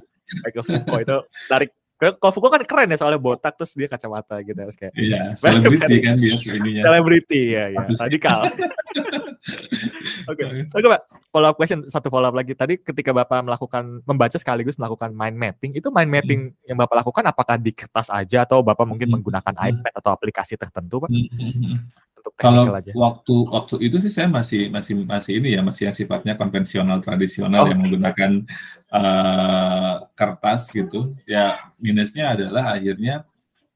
[0.46, 1.18] Michael Foucault itu
[1.50, 1.66] dari
[2.00, 6.16] Foucault kan keren ya soalnya botak terus dia kacamata gitu terus kayak iya selebriti kan
[6.16, 8.48] dia ininya selebriti ya ya radikal
[10.30, 14.36] oke oke pak follow up question satu follow up lagi tadi ketika bapak melakukan membaca
[14.40, 16.68] sekaligus melakukan mind mapping itu mind mapping hmm.
[16.72, 19.14] yang bapak lakukan apakah di kertas aja atau bapak mungkin hmm.
[19.20, 19.68] menggunakan hmm.
[19.68, 21.76] iPad atau aplikasi tertentu pak hmm.
[22.16, 22.92] untuk kalau aja.
[22.96, 27.64] waktu waktu itu sih saya masih masih masih ini ya masih yang sifatnya konvensional tradisional
[27.64, 27.68] oh.
[27.68, 28.48] yang menggunakan
[28.88, 33.24] uh, kertas gitu ya minusnya adalah akhirnya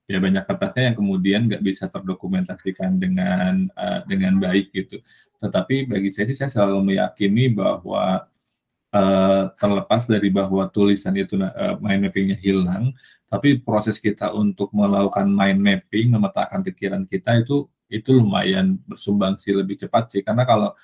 [0.05, 5.01] ya banyak kertasnya yang kemudian nggak bisa terdokumentasikan dengan uh, dengan baik gitu
[5.41, 8.29] tetapi bagi saya sih saya selalu meyakini bahwa
[8.93, 12.93] uh, terlepas dari bahwa tulisan itu uh, mind mappingnya hilang
[13.33, 19.81] tapi proses kita untuk melakukan mind mapping memetakan pikiran kita itu itu lumayan bersumbangsi lebih
[19.81, 20.77] cepat sih karena kalau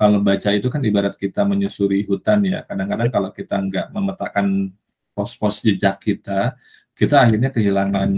[0.00, 2.64] kalau baca itu kan ibarat kita menyusuri hutan ya.
[2.64, 4.72] Kadang-kadang kalau kita nggak memetakan
[5.12, 6.54] pos-pos jejak kita,
[6.94, 8.10] kita akhirnya kehilangan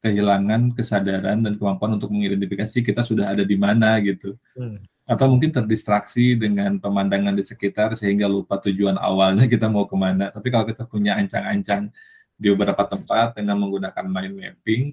[0.00, 4.38] kehilangan kesadaran dan kemampuan untuk mengidentifikasi kita sudah ada di mana gitu.
[4.54, 4.78] Hmm.
[5.06, 10.30] Atau mungkin terdistraksi dengan pemandangan di sekitar sehingga lupa tujuan awalnya kita mau ke mana.
[10.30, 11.90] Tapi kalau kita punya ancang-ancang
[12.36, 14.84] di beberapa tempat dengan menggunakan mind mapping,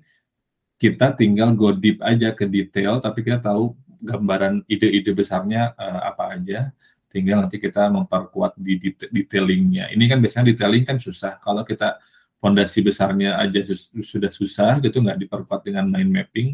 [0.81, 6.35] kita tinggal go deep aja ke detail, tapi kita tahu gambaran ide-ide besarnya uh, apa
[6.35, 6.75] aja
[7.13, 9.93] tinggal nanti kita memperkuat di detailingnya.
[9.93, 11.37] Ini kan biasanya detailing kan susah.
[11.37, 12.01] Kalau kita
[12.43, 13.63] fondasi besarnya aja
[14.03, 16.49] sudah susah gitu nggak diperkuat dengan mind mapping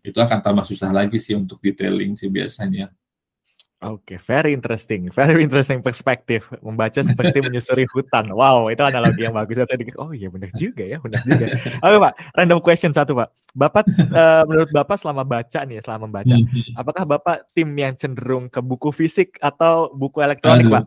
[0.00, 2.88] itu akan tambah susah lagi sih untuk detailing sih biasanya
[3.80, 6.52] Oke, okay, very interesting, very interesting perspektif.
[6.60, 8.28] Membaca seperti menyusuri hutan.
[8.28, 9.56] Wow, itu analogi yang bagus.
[9.56, 11.56] Saya pikir, oh iya benar juga ya, benar juga.
[11.80, 13.32] Oke Pak, random question satu Pak.
[13.56, 16.76] Bapak, uh, menurut Bapak selama baca nih, selama membaca, hmm.
[16.76, 20.74] apakah Bapak tim yang cenderung ke buku fisik atau buku elektronik Aduh.
[20.76, 20.84] Pak?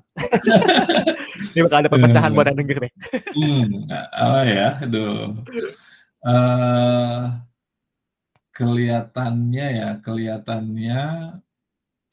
[1.57, 2.93] Ini bakal ada perpecahan buat yang denger nih.
[3.33, 3.89] hmm,
[4.21, 5.33] oh ya, aduh.
[6.21, 7.41] Uh,
[8.53, 11.01] kelihatannya ya, kelihatannya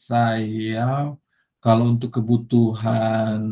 [0.01, 1.13] saya
[1.61, 3.45] kalau untuk kebutuhan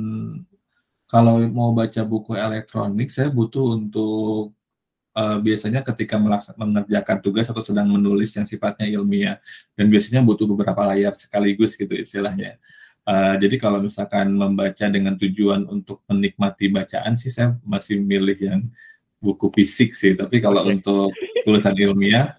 [1.05, 4.57] kalau mau baca buku elektronik saya butuh untuk
[5.13, 6.17] uh, biasanya ketika
[6.57, 9.37] mengerjakan tugas atau sedang menulis yang sifatnya ilmiah
[9.77, 12.57] dan biasanya butuh beberapa layar sekaligus gitu istilahnya.
[13.09, 18.61] Uh, jadi kalau misalkan membaca dengan tujuan untuk menikmati bacaan sih saya masih milih yang
[19.21, 20.13] buku fisik sih.
[20.13, 21.13] Tapi kalau untuk
[21.45, 22.37] tulisan ilmiah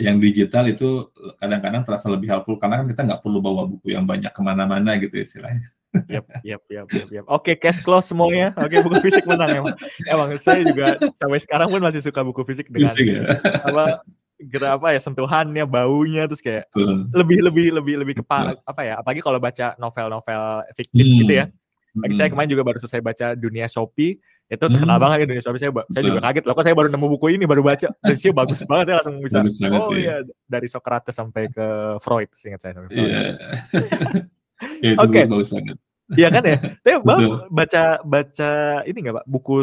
[0.00, 4.08] yang digital itu kadang-kadang terasa lebih helpful karena kan kita nggak perlu bawa buku yang
[4.08, 5.68] banyak ke mana-mana gitu istilahnya.
[6.06, 7.24] Yap, yap, yap, yap, yap.
[7.26, 8.54] Oke, cash close semuanya.
[8.54, 9.76] Oke, buku fisik menang emang.
[10.06, 13.26] Emang saya juga sampai sekarang pun masih suka buku fisik dengan fisik, ya?
[13.66, 14.06] apa
[14.38, 17.10] gerak apa ya sentuhannya, baunya terus kayak hmm.
[17.10, 19.02] lebih lebih lebih lebih kepala apa ya?
[19.02, 20.42] Apalagi kalau baca novel-novel
[20.78, 21.18] fiktif hmm.
[21.26, 21.46] gitu ya.
[21.98, 22.20] Lagi hmm.
[22.22, 24.14] saya kemarin juga baru selesai baca Dunia Shopee
[24.50, 25.04] itu terkenal hmm.
[25.06, 27.44] banget ya Dunia Shopee saya saya juga kaget loh kok saya baru nemu buku ini
[27.46, 27.88] baru baca.
[28.02, 30.26] Dan sih bagus banget saya langsung bisa bagus oh iya.
[30.50, 31.66] dari Socrates sampai ke
[32.02, 33.38] Freud ingat saya yeah.
[34.82, 35.14] ya, oke.
[35.14, 35.24] okay.
[36.10, 36.58] Iya kan ya?
[36.82, 38.50] Tapi bang baca baca
[38.82, 39.26] ini nggak pak?
[39.30, 39.62] Buku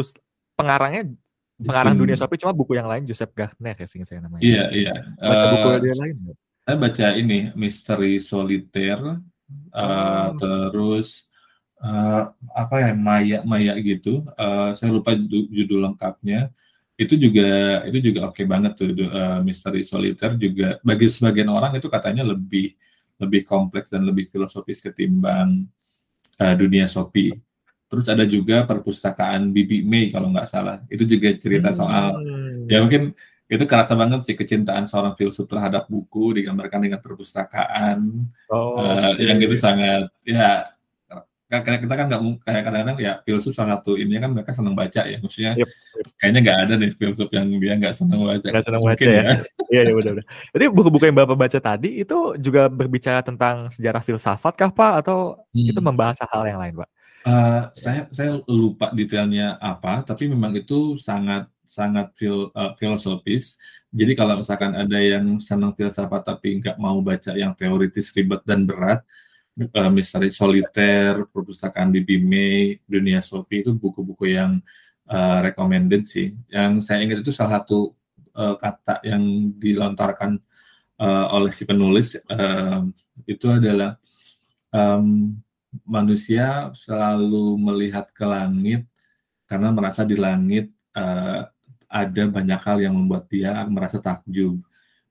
[0.56, 1.12] pengarangnya
[1.60, 4.40] pengarang Dunia Shopee cuma buku yang lain Joseph Gardner ya singkat saya namanya.
[4.40, 4.94] Iya iya.
[5.20, 6.16] Baca uh, buku dia lain
[6.68, 9.16] saya baca ini Misteri Soliter uh,
[9.72, 10.28] oh.
[10.36, 11.27] terus
[11.82, 12.22] uh,
[12.54, 15.14] apa ya Maya Maya gitu uh, saya lupa
[15.50, 16.50] judul lengkapnya
[16.98, 21.78] itu juga itu juga oke okay banget tuh uh, misteri soliter juga bagi sebagian orang
[21.78, 22.74] itu katanya lebih
[23.22, 25.66] lebih kompleks dan lebih filosofis ketimbang
[26.38, 27.34] uh, dunia Shopee.
[27.88, 30.84] Terus ada juga perpustakaan Bibi May kalau nggak salah.
[30.92, 32.70] Itu juga cerita soal hmm.
[32.70, 33.14] ya mungkin
[33.48, 39.24] itu kerasa banget sih kecintaan seorang filsuf terhadap buku digambarkan dengan perpustakaan oh, uh, okay.
[39.24, 40.68] yang itu sangat ya
[41.48, 45.00] karena kita kan nggak kayak kadang-kadang ya filsuf salah satu ini kan mereka senang baca
[45.08, 46.06] ya maksudnya yep, yep.
[46.20, 49.34] kayaknya nggak ada nih filsuf yang dia nggak senang baca nggak senang baca ya, ya.
[49.72, 54.04] iya iya benar benar jadi buku-buku yang bapak baca tadi itu juga berbicara tentang sejarah
[54.04, 55.72] filsafat kah pak atau hmm.
[55.72, 56.88] itu membahas hal yang lain pak
[57.24, 63.56] uh, saya saya lupa detailnya apa tapi memang itu sangat sangat fil, uh, filosofis
[63.88, 68.68] jadi kalau misalkan ada yang senang filsafat tapi nggak mau baca yang teoritis ribet dan
[68.68, 69.00] berat
[69.58, 74.62] uh, Misteri Soliter, Perpustakaan Bibi May, Dunia Sophie itu buku-buku yang
[75.10, 76.34] uh, recommended sih.
[76.48, 77.92] Yang saya ingat itu salah satu
[78.38, 80.38] uh, kata yang dilontarkan
[81.00, 82.86] uh, oleh si penulis uh,
[83.26, 83.98] itu adalah
[84.70, 85.34] um,
[85.84, 88.88] manusia selalu melihat ke langit
[89.48, 91.48] karena merasa di langit uh,
[91.88, 94.60] ada banyak hal yang membuat dia merasa takjub.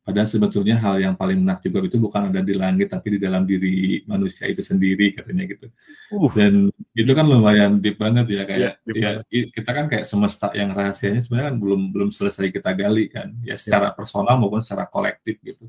[0.07, 4.07] Padahal sebetulnya hal yang paling menakjubkan itu bukan ada di langit, tapi di dalam diri
[4.07, 5.67] manusia itu sendiri katanya gitu.
[6.15, 6.31] Uh.
[6.31, 10.71] Dan itu kan lumayan deep banget ya kayak yeah, ya kita kan kayak semesta yang
[10.71, 15.43] rahasianya sebenarnya kan belum belum selesai kita gali kan ya secara personal maupun secara kolektif
[15.43, 15.67] gitu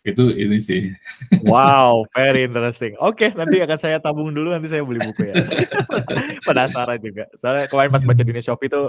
[0.00, 0.96] itu ini sih.
[1.44, 2.96] Wow, very interesting.
[2.96, 5.44] Oke, okay, nanti akan saya tabung dulu nanti saya beli buku ya.
[6.48, 7.28] Penasaran juga.
[7.36, 8.82] Soalnya kemarin pas baca dunia Shopee itu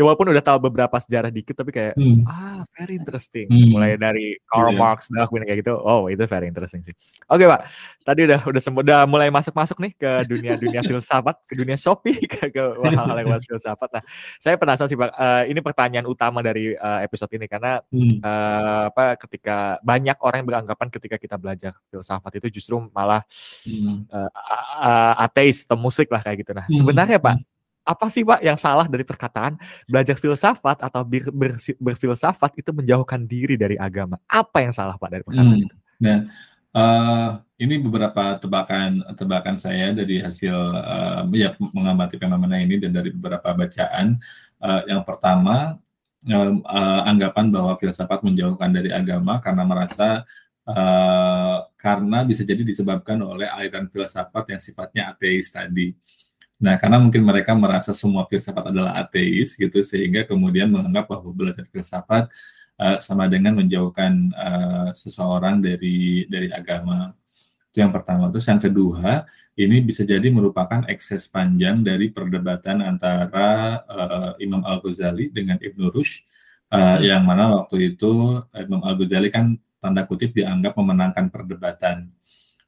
[0.00, 2.24] ya walaupun udah tahu beberapa sejarah dikit tapi kayak hmm.
[2.24, 3.76] ah very interesting hmm.
[3.76, 4.80] mulai dari Karl yeah.
[4.80, 6.96] Marx Darwin kayak gitu oh itu very interesting sih
[7.28, 7.68] oke pak
[8.00, 12.16] tadi udah udah udah mulai masuk masuk nih ke dunia dunia filsafat ke dunia Shopee
[12.32, 14.02] ke, ke hal-hal yang bahas filsafat nah
[14.40, 18.24] saya penasaran sih pak uh, ini pertanyaan utama dari uh, episode ini karena hmm.
[18.24, 23.20] uh, apa ketika banyak orang yang beranggapan ketika kita belajar filsafat itu justru malah
[23.68, 24.08] hmm.
[24.08, 24.32] uh,
[24.80, 26.80] uh, ateis atau musik lah kayak gitu nah hmm.
[26.80, 27.36] sebenarnya pak
[27.90, 29.58] apa sih Pak yang salah dari perkataan
[29.90, 34.22] belajar filsafat atau ber, ber, berfilsafat itu menjauhkan diri dari agama?
[34.30, 35.66] Apa yang salah Pak dari perkataan hmm.
[35.66, 35.76] itu?
[36.00, 36.18] Nah,
[36.74, 43.10] uh, ini beberapa tebakan tebakan saya dari hasil uh, ya mengamati fenomena ini dan dari
[43.10, 44.16] beberapa bacaan.
[44.60, 45.76] Uh, yang pertama,
[46.30, 50.22] uh, uh, anggapan bahwa filsafat menjauhkan dari agama karena merasa
[50.68, 55.96] uh, karena bisa jadi disebabkan oleh aliran filsafat yang sifatnya ateis tadi.
[56.60, 61.64] Nah, karena mungkin mereka merasa semua filsafat adalah ateis gitu, sehingga kemudian menganggap bahwa belajar
[61.72, 62.28] filsafat
[62.76, 67.16] uh, sama dengan menjauhkan uh, seseorang dari dari agama.
[67.72, 68.28] Itu yang pertama.
[68.28, 69.24] Terus yang kedua,
[69.56, 76.28] ini bisa jadi merupakan ekses panjang dari perdebatan antara uh, Imam Al-Ghazali dengan Ibn Rushd,
[76.76, 77.08] uh, hmm.
[77.08, 82.12] yang mana waktu itu Imam Al-Ghazali kan tanda kutip dianggap memenangkan perdebatan.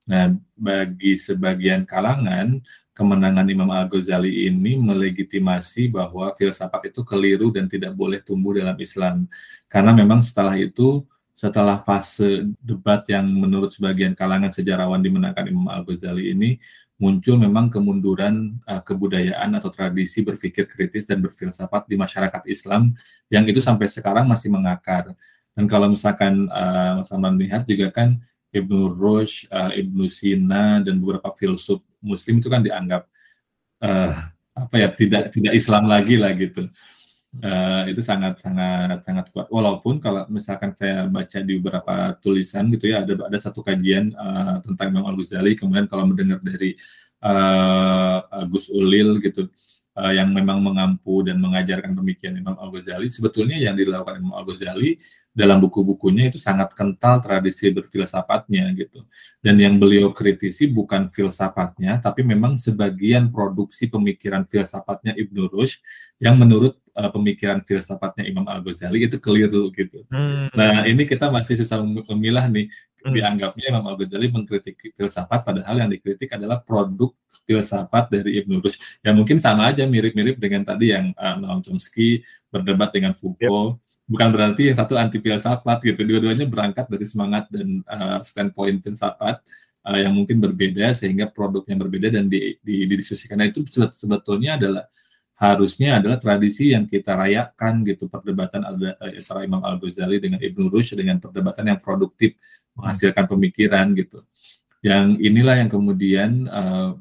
[0.02, 2.58] Nah, bagi sebagian kalangan,
[2.92, 9.24] kemenangan Imam Al-Ghazali ini melegitimasi bahwa filsafat itu keliru dan tidak boleh tumbuh dalam Islam.
[9.68, 16.36] Karena memang setelah itu, setelah fase debat yang menurut sebagian kalangan sejarawan dimenangkan Imam Al-Ghazali
[16.36, 16.60] ini,
[17.00, 22.94] muncul memang kemunduran uh, kebudayaan atau tradisi berpikir kritis dan berfilsafat di masyarakat Islam
[23.26, 25.10] yang itu sampai sekarang masih mengakar.
[25.56, 28.22] Dan kalau misalkan uh, sama melihat juga kan
[28.54, 33.06] Ibnu Rushd, uh, Ibnu Sina dan beberapa filsuf muslim itu kan dianggap
[33.80, 34.10] uh,
[34.52, 36.68] apa ya tidak tidak Islam lagi lah gitu.
[37.32, 39.48] Uh, itu sangat sangat sangat kuat.
[39.48, 44.60] Walaupun kalau misalkan saya baca di beberapa tulisan gitu ya ada ada satu kajian uh,
[44.60, 46.76] tentang Imam Al Ghazali kemudian kalau mendengar dari
[47.24, 48.20] uh,
[48.52, 49.48] Gus Ulil gitu
[49.96, 54.44] uh, yang memang mengampu dan mengajarkan pemikiran Imam Al Ghazali sebetulnya yang dilakukan Imam Al
[54.44, 55.00] Ghazali
[55.32, 59.08] dalam buku-bukunya itu sangat kental tradisi berfilsafatnya gitu.
[59.40, 65.80] Dan yang beliau kritisi bukan filsafatnya, tapi memang sebagian produksi pemikiran filsafatnya Ibnu Rushd
[66.20, 70.04] yang menurut uh, pemikiran filsafatnya Imam Al-Ghazali itu keliru gitu.
[70.12, 70.52] Hmm.
[70.52, 72.68] Nah, ini kita masih susah memilah nih
[73.00, 73.12] hmm.
[73.16, 77.08] dianggapnya Imam Al-Ghazali mengkritik filsafat padahal yang dikritik adalah produk
[77.48, 78.78] filsafat dari Ibnu Rushd.
[79.00, 82.20] Ya mungkin sama aja mirip-mirip dengan tadi yang uh, Noam Chomsky
[82.52, 83.80] berdebat dengan Foucault.
[83.80, 86.04] Yep bukan berarti yang satu anti filsafat gitu.
[86.04, 89.40] Dua-duanya berangkat dari semangat dan uh, standpoint filsafat
[89.88, 92.84] uh, yang mungkin berbeda sehingga produknya berbeda dan di, di.
[93.32, 93.64] Nah, itu
[93.96, 94.84] sebetulnya adalah
[95.40, 100.70] harusnya adalah tradisi yang kita rayakan gitu perdebatan eh, antara Imam Al Ghazali dengan Ibnu
[100.70, 102.38] Rushd dengan perdebatan yang produktif
[102.78, 104.22] menghasilkan pemikiran gitu.
[104.86, 106.94] Yang inilah yang kemudian uh,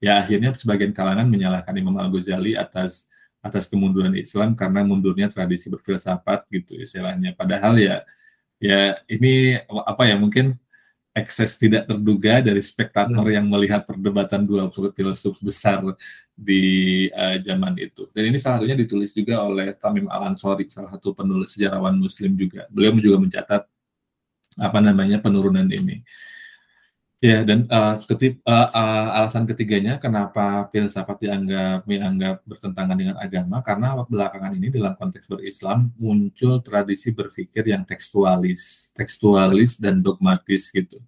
[0.00, 3.04] ya akhirnya sebagian kalangan menyalahkan Imam Al Ghazali atas
[3.44, 7.36] atas kemunduran Islam karena mundurnya tradisi berfilsafat gitu istilahnya.
[7.36, 8.00] Padahal ya
[8.56, 10.56] ya ini apa ya mungkin
[11.14, 13.36] ekses tidak terduga dari spektator hmm.
[13.38, 15.78] yang melihat perdebatan dua filsuf besar
[16.34, 18.10] di uh, zaman itu.
[18.10, 22.66] Dan ini salah satunya ditulis juga oleh Tamim Al-Ansori, salah satu penulis sejarawan muslim juga.
[22.66, 23.62] Beliau juga mencatat
[24.58, 26.02] apa namanya penurunan ini.
[27.24, 33.64] Ya, dan uh, ketip, uh, uh, alasan ketiganya kenapa filsafat dianggap dianggap bertentangan dengan agama
[33.64, 41.00] karena belakangan ini dalam konteks berislam muncul tradisi berpikir yang tekstualis, tekstualis dan dogmatis gitu.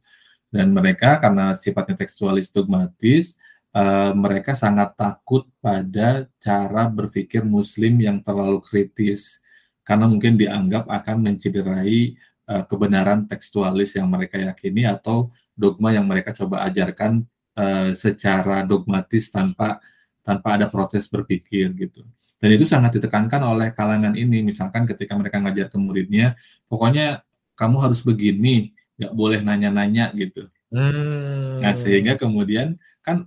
[0.49, 3.37] Dan mereka karena sifatnya tekstualis dogmatis,
[3.77, 9.45] uh, mereka sangat takut pada cara berpikir muslim yang terlalu kritis
[9.85, 12.17] karena mungkin dianggap akan mencederai
[12.49, 17.25] uh, kebenaran tekstualis yang mereka yakini atau dogma yang mereka coba ajarkan
[17.57, 19.81] uh, secara dogmatis tanpa
[20.21, 22.05] tanpa ada proses berpikir gitu.
[22.37, 24.45] Dan itu sangat ditekankan oleh kalangan ini.
[24.45, 26.37] Misalkan ketika mereka ngajar ke muridnya,
[26.69, 27.25] pokoknya
[27.57, 30.45] kamu harus begini, nggak boleh nanya-nanya gitu.
[30.69, 31.65] Hmm.
[31.65, 33.25] Nah sehingga kemudian kan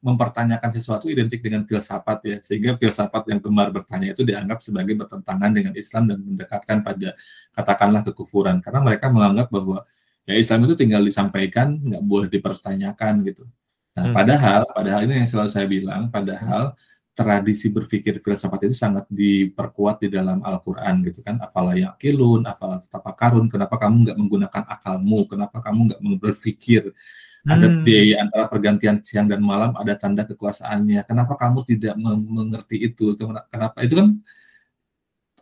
[0.00, 5.50] mempertanyakan sesuatu identik dengan filsafat ya, sehingga filsafat yang gemar bertanya itu dianggap sebagai bertentangan
[5.52, 7.16] dengan Islam dan mendekatkan pada
[7.56, 9.88] katakanlah kekufuran, karena mereka menganggap bahwa
[10.28, 13.48] ya Islam itu tinggal disampaikan, nggak boleh dipertanyakan gitu.
[13.96, 14.14] Nah, hmm.
[14.14, 16.76] padahal, padahal ini yang selalu saya bilang, padahal
[17.18, 22.78] tradisi berpikir filsafat itu sangat diperkuat di dalam Al-Quran gitu kan afala yakilun, afala
[23.18, 26.94] karun kenapa kamu nggak menggunakan akalmu kenapa kamu nggak berpikir
[27.42, 27.82] ada hmm.
[27.82, 33.18] biaya antara pergantian siang dan malam ada tanda kekuasaannya kenapa kamu tidak mengerti itu
[33.50, 34.08] kenapa itu kan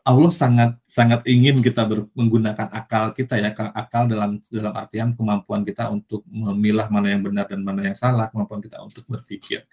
[0.07, 5.66] Allah sangat sangat ingin kita ber, menggunakan akal kita ya akal dalam dalam artian kemampuan
[5.66, 9.66] kita untuk memilah mana yang benar dan mana yang salah kemampuan kita untuk berpikir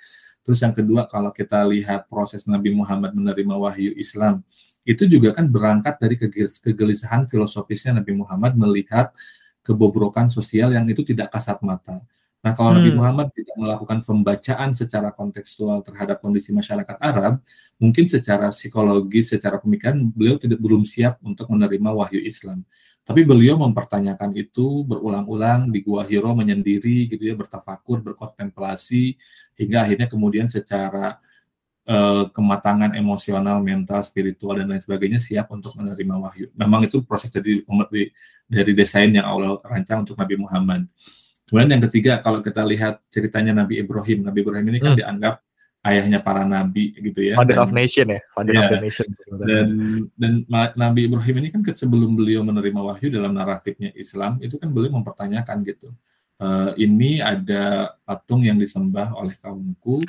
[0.44, 4.44] Terus yang kedua kalau kita lihat proses Nabi Muhammad menerima wahyu Islam,
[4.84, 6.20] itu juga kan berangkat dari
[6.60, 9.16] kegelisahan filosofisnya Nabi Muhammad melihat
[9.64, 12.04] kebobrokan sosial yang itu tidak kasat mata.
[12.44, 12.78] Nah, kalau hmm.
[12.84, 17.40] Nabi Muhammad tidak melakukan pembacaan secara kontekstual terhadap kondisi masyarakat Arab,
[17.80, 22.68] mungkin secara psikologis, secara pemikiran beliau tidak belum siap untuk menerima wahyu Islam.
[23.04, 29.16] Tapi beliau mempertanyakan itu berulang-ulang di Gua Hiro menyendiri gitu ya, bertafakur, berkontemplasi
[29.56, 31.24] hingga akhirnya kemudian secara
[31.88, 36.48] uh, kematangan emosional, mental, spiritual dan lain sebagainya siap untuk menerima wahyu.
[36.60, 37.64] Memang itu proses dari
[38.48, 40.88] dari desain yang Allah rancang untuk Nabi Muhammad.
[41.54, 45.00] Kemudian yang ketiga kalau kita lihat ceritanya Nabi Ibrahim, Nabi Ibrahim ini kan hmm.
[45.06, 45.36] dianggap
[45.86, 47.38] ayahnya para nabi gitu ya.
[47.38, 49.08] Father of Nation ya, Father ya, of the Nation.
[49.46, 49.68] Dan
[50.18, 50.34] dan
[50.74, 55.62] Nabi Ibrahim ini kan sebelum beliau menerima wahyu dalam naratifnya Islam itu kan beliau mempertanyakan
[55.68, 55.94] gitu.
[56.42, 60.02] Uh, ini ada patung yang disembah oleh kaumku,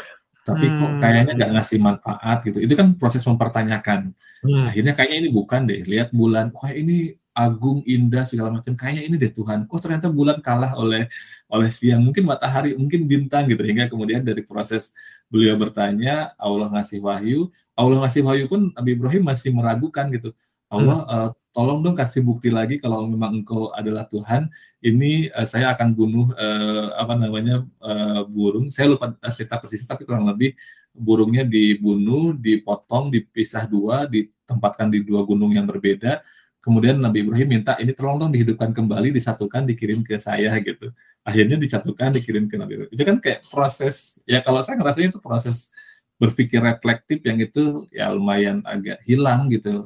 [0.48, 0.78] tapi hmm.
[0.80, 2.59] kok kayaknya nggak ngasih manfaat gitu.
[2.64, 4.16] Itu kan proses mempertanyakan.
[4.40, 4.64] Hmm.
[4.70, 5.85] Akhirnya kayaknya ini bukan deh.
[5.85, 8.73] Lihat bulan, kok ini agung, indah segala macam.
[8.79, 9.66] Kayaknya ini deh Tuhan.
[9.66, 11.11] Oh ternyata bulan kalah oleh
[11.51, 13.61] oleh siang, mungkin matahari, mungkin bintang gitu.
[13.61, 14.94] Hingga kemudian dari proses
[15.27, 20.31] beliau bertanya, Allah ngasih wahyu, Allah ngasih wahyu pun Nabi Ibrahim masih meragukan gitu.
[20.70, 21.12] Allah hmm.
[21.12, 24.51] uh, tolong dong kasih bukti lagi kalau memang engkau adalah Tuhan,
[24.83, 28.70] ini uh, saya akan bunuh uh, apa namanya uh, burung.
[28.70, 30.55] Saya lupa cerita persis tapi kurang lebih
[30.94, 36.23] burungnya dibunuh, dipotong, dipisah dua, ditempatkan di dua gunung yang berbeda
[36.64, 40.88] Kemudian Nabi Ibrahim minta ini tolong dong dihidupkan kembali, disatukan, dikirim ke saya gitu.
[41.20, 42.92] Akhirnya disatukan, dikirim ke Nabi Ibrahim.
[42.96, 45.68] Itu kan kayak proses, ya kalau saya ngerasa itu proses
[46.16, 49.85] berpikir reflektif yang itu ya lumayan agak hilang gitu.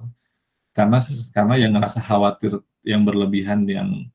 [0.70, 1.02] Karena
[1.34, 4.06] karena yang ngerasa khawatir yang berlebihan yang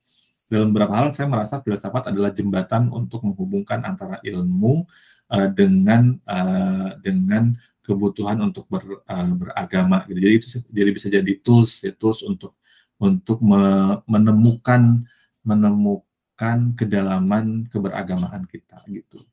[0.48, 4.88] dalam beberapa hal saya merasa filsafat adalah jembatan untuk menghubungkan antara ilmu
[5.34, 10.20] uh, dengan uh, dengan kebutuhan untuk ber, uh, beragama gitu.
[10.24, 12.56] Jadi itu jadi bisa jadi tools ya, tools untuk
[12.98, 15.04] untuk me, menemukan
[15.44, 19.28] menemukan kedalaman keberagamaan kita gitu.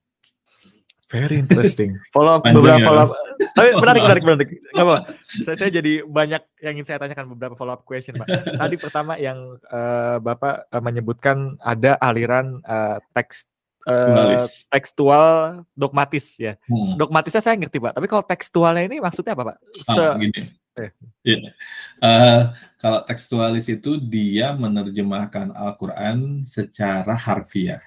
[1.11, 1.99] Very interesting.
[2.15, 3.11] Follow up beberapa ya, follow up.
[3.59, 4.49] Tapi menarik, menarik, menarik.
[4.79, 4.97] Gak apa.
[5.43, 8.31] Saya, saya jadi banyak yang ingin saya tanyakan beberapa follow up question, Pak.
[8.31, 13.51] Tadi pertama yang uh, Bapak uh, menyebutkan ada aliran uh, teks
[13.87, 16.57] uh, tekstual dogmatis ya.
[16.69, 16.97] Hmm.
[17.01, 19.57] Dogmatisnya saya ngerti pak, tapi kalau tekstualnya ini maksudnya apa pak?
[19.89, 20.43] Ah, Se ah, gini.
[20.79, 20.91] Eh.
[21.27, 21.53] Yeah.
[22.01, 22.43] Uh,
[22.81, 27.85] kalau tekstualis itu dia menerjemahkan Al-Quran secara harfiah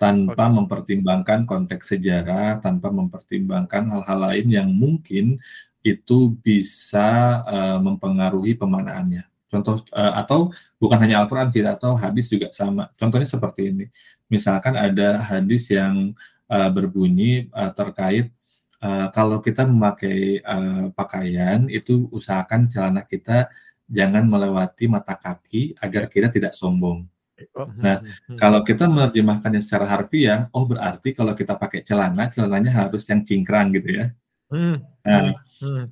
[0.00, 0.56] tanpa okay.
[0.56, 5.36] mempertimbangkan konteks sejarah, tanpa mempertimbangkan hal-hal lain yang mungkin
[5.84, 9.29] itu bisa uh, mempengaruhi pemanaannya.
[9.50, 12.88] Contoh uh, atau bukan hanya Al-Qur'an sih atau hadis juga sama.
[12.94, 13.86] Contohnya seperti ini.
[14.30, 16.14] Misalkan ada hadis yang
[16.46, 18.30] uh, berbunyi uh, terkait
[18.78, 23.50] uh, kalau kita memakai uh, pakaian itu usahakan celana kita
[23.90, 27.10] jangan melewati mata kaki agar kita tidak sombong.
[27.56, 28.38] Oh, hmm, nah, hmm, hmm.
[28.38, 33.72] kalau kita menerjemahkannya secara harfiah, oh berarti kalau kita pakai celana, celananya harus yang cingkrang
[33.74, 34.06] gitu ya.
[34.50, 35.32] Nah,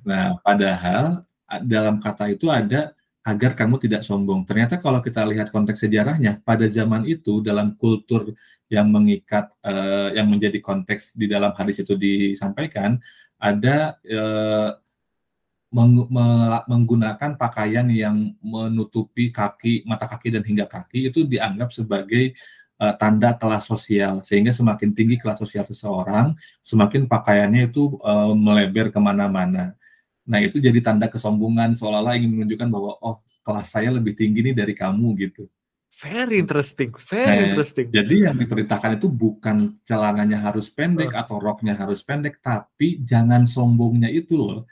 [0.05, 1.25] nah, padahal
[1.65, 2.93] dalam kata itu ada
[3.29, 4.41] agar kamu tidak sombong.
[4.49, 8.33] Ternyata kalau kita lihat konteks sejarahnya, pada zaman itu dalam kultur
[8.65, 12.97] yang mengikat, uh, yang menjadi konteks di dalam hadis itu disampaikan,
[13.37, 14.69] ada uh,
[15.69, 16.09] meng
[16.65, 22.33] menggunakan pakaian yang menutupi kaki, mata kaki dan hingga kaki itu dianggap sebagai
[22.81, 24.25] uh, tanda kelas sosial.
[24.25, 26.33] Sehingga semakin tinggi kelas sosial seseorang,
[26.65, 29.77] semakin pakaiannya itu uh, melebar ke mana-mana.
[30.29, 34.53] Nah itu jadi tanda kesombongan seolah-olah ingin menunjukkan bahwa oh kelas saya lebih tinggi nih
[34.53, 35.49] dari kamu gitu.
[35.99, 37.91] Very interesting, very nah, interesting.
[37.91, 41.27] Jadi yang diperintahkan itu bukan celananya harus pendek uh.
[41.27, 44.63] atau roknya harus pendek, tapi jangan sombongnya itu loh.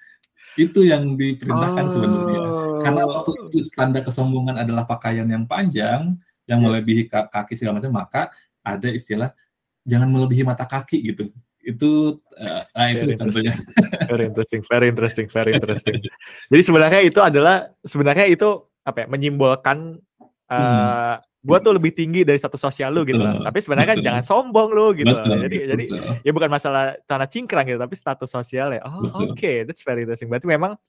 [0.55, 1.91] Itu yang diperintahkan oh.
[1.91, 2.41] sebenarnya.
[2.79, 6.15] Karena waktu itu tanda kesombongan adalah pakaian yang panjang,
[6.47, 6.65] yang yeah.
[6.71, 8.31] melebihi kaki segala macam, maka
[8.63, 9.35] ada istilah
[9.83, 11.27] jangan melebihi mata kaki gitu
[11.67, 13.53] itu uh, nah itu very tentunya.
[14.11, 15.99] very interesting very interesting very interesting.
[16.47, 18.47] Jadi sebenarnya itu adalah sebenarnya itu
[18.87, 19.99] apa ya menyimbolkan
[20.47, 21.15] uh, hmm.
[21.43, 23.43] gue tuh lebih tinggi dari satu sosial lu gitu loh.
[23.43, 25.11] tapi sebenarnya kan jangan sombong lu gitu.
[25.11, 25.39] Betul, loh.
[25.43, 25.71] jadi betul.
[25.75, 25.85] jadi
[26.23, 28.81] ya bukan masalah tanah cingkrang gitu tapi status sosial ya.
[28.87, 30.31] Oh oke okay, that's very interesting.
[30.31, 30.79] Berarti memang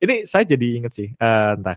[0.00, 1.76] ini saya jadi inget sih uh, entah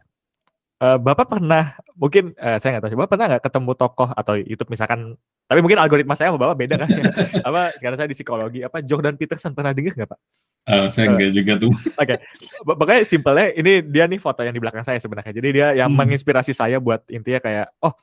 [0.76, 4.76] Uh, Bapak pernah mungkin uh, saya nggak tahu Bapak pernah nggak ketemu tokoh atau YouTube
[4.76, 5.16] misalkan
[5.46, 7.04] tapi mungkin algoritma saya sama Bapak beda kan ya.
[7.48, 10.20] apa sekarang saya di psikologi apa Jordan Peterson pernah dengar nggak Pak?
[10.66, 11.70] Uh, saya enggak juga tuh.
[12.02, 12.18] Oke, okay.
[12.66, 15.30] pokoknya simpelnya ini dia nih foto yang di belakang saya sebenarnya.
[15.30, 16.00] Jadi dia yang hmm.
[16.02, 17.94] menginspirasi saya buat intinya kayak oh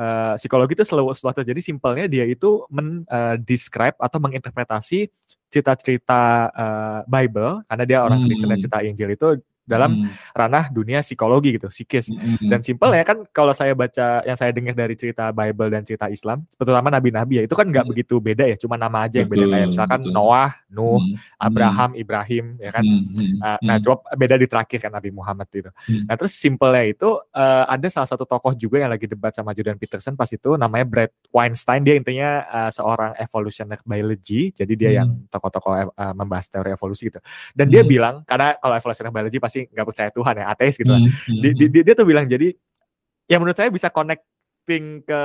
[0.00, 1.44] uh, psikologi itu selalu sesuatu.
[1.44, 5.12] Jadi simpelnya dia itu men uh, describe atau menginterpretasi
[5.52, 8.26] cerita-cerita uh, Bible karena dia orang hmm.
[8.32, 9.28] Kristen dan cerita Injil itu
[9.66, 10.32] dalam hmm.
[10.32, 12.08] ranah dunia psikologi gitu, psikis.
[12.08, 12.38] Hmm.
[12.46, 16.06] Dan simpel ya kan kalau saya baca yang saya dengar dari cerita Bible dan cerita
[16.06, 17.92] Islam, terutama nabi-nabi ya itu kan nggak hmm.
[17.92, 20.14] begitu beda ya, cuma nama aja yang betul, beda kayak misalkan betul.
[20.14, 21.14] Noah, Nuh, hmm.
[21.42, 22.84] Abraham, Ibrahim ya kan.
[22.86, 23.36] Hmm.
[23.42, 25.70] Uh, nah, coba beda di terakhir kan Nabi Muhammad itu.
[25.90, 26.06] Hmm.
[26.06, 29.76] Nah, terus simpelnya itu uh, ada salah satu tokoh juga yang lagi debat sama Jordan
[29.76, 34.98] Peterson pas itu namanya Brad Weinstein dia intinya uh, seorang evolutionary biology, jadi dia hmm.
[35.02, 37.18] yang tokoh-tokoh uh, membahas teori evolusi gitu.
[37.56, 37.74] Dan hmm.
[37.74, 41.00] dia bilang karena kalau evolutionary biology pasti pasti nggak percaya Tuhan ya ateis gitu lah.
[41.00, 41.40] Hmm.
[41.40, 42.52] Dia, dia, dia tuh bilang jadi
[43.26, 45.20] ya menurut saya bisa connecting ke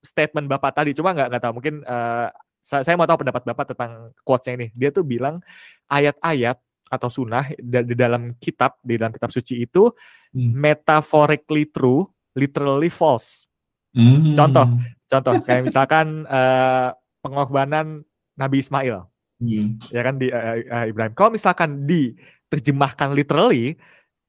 [0.00, 2.32] statement bapak tadi cuma nggak nggak tahu mungkin uh,
[2.64, 3.92] saya, saya mau tahu pendapat bapak tentang
[4.24, 4.66] quotesnya ini.
[4.72, 5.44] Dia tuh bilang
[5.92, 6.56] ayat-ayat
[6.88, 9.92] atau sunnah di dalam kitab di dalam kitab suci itu
[10.32, 10.52] hmm.
[10.56, 13.44] metaphorically true, literally false.
[13.92, 14.32] Hmm.
[14.32, 18.02] Contoh, contoh kayak misalkan uh, pengorbanan
[18.34, 19.06] Nabi Ismail,
[19.38, 19.92] hmm.
[19.94, 21.14] ya kan di uh, uh, Ibrahim.
[21.14, 22.10] Kalau misalkan di
[22.52, 23.78] terjemahkan literally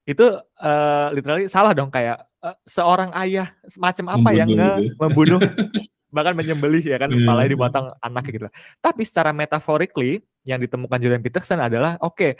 [0.05, 0.25] itu
[0.61, 4.95] uh, literally salah dong kayak uh, seorang ayah semacam apa membunuh yang nge gitu.
[5.01, 5.41] membunuh
[6.15, 7.19] bahkan menyembelih ya kan yeah.
[7.19, 8.47] kepalanya dipotong anak gitu.
[8.79, 12.31] Tapi secara metaphorically yang ditemukan Jordan Peterson adalah oke, okay,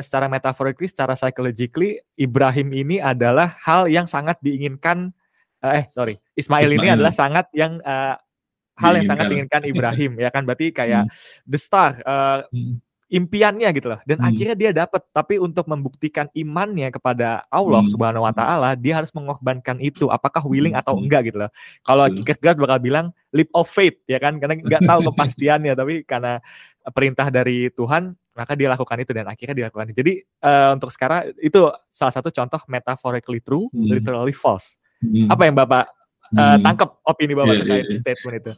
[0.00, 5.12] secara metaphorically, secara psychologically Ibrahim ini adalah hal yang sangat diinginkan
[5.60, 6.80] uh, eh sorry, Ismail, Ismail.
[6.80, 8.16] ini adalah sangat yang uh,
[8.78, 11.44] hal yang sangat diinginkan Ibrahim ya kan berarti kayak hmm.
[11.44, 14.28] the star uh, hmm impiannya gitu loh dan hmm.
[14.28, 17.92] akhirnya dia dapat tapi untuk membuktikan imannya kepada Allah hmm.
[17.96, 21.02] Subhanahu wa taala dia harus mengorbankan itu apakah willing atau hmm.
[21.08, 21.50] enggak gitu loh
[21.80, 22.20] kalau hmm.
[22.20, 26.36] Kierkegaard bakal bilang leap of faith ya kan karena nggak tahu kepastiannya tapi karena
[26.92, 30.12] perintah dari Tuhan maka dia lakukan itu dan akhirnya dilakukan jadi
[30.44, 33.88] uh, untuk sekarang itu salah satu contoh metaphorically true hmm.
[33.88, 35.32] literally false hmm.
[35.32, 35.88] apa yang bapak
[36.36, 38.00] uh, tangkap opini bapak yeah, terkait yeah, yeah.
[38.04, 38.52] statement itu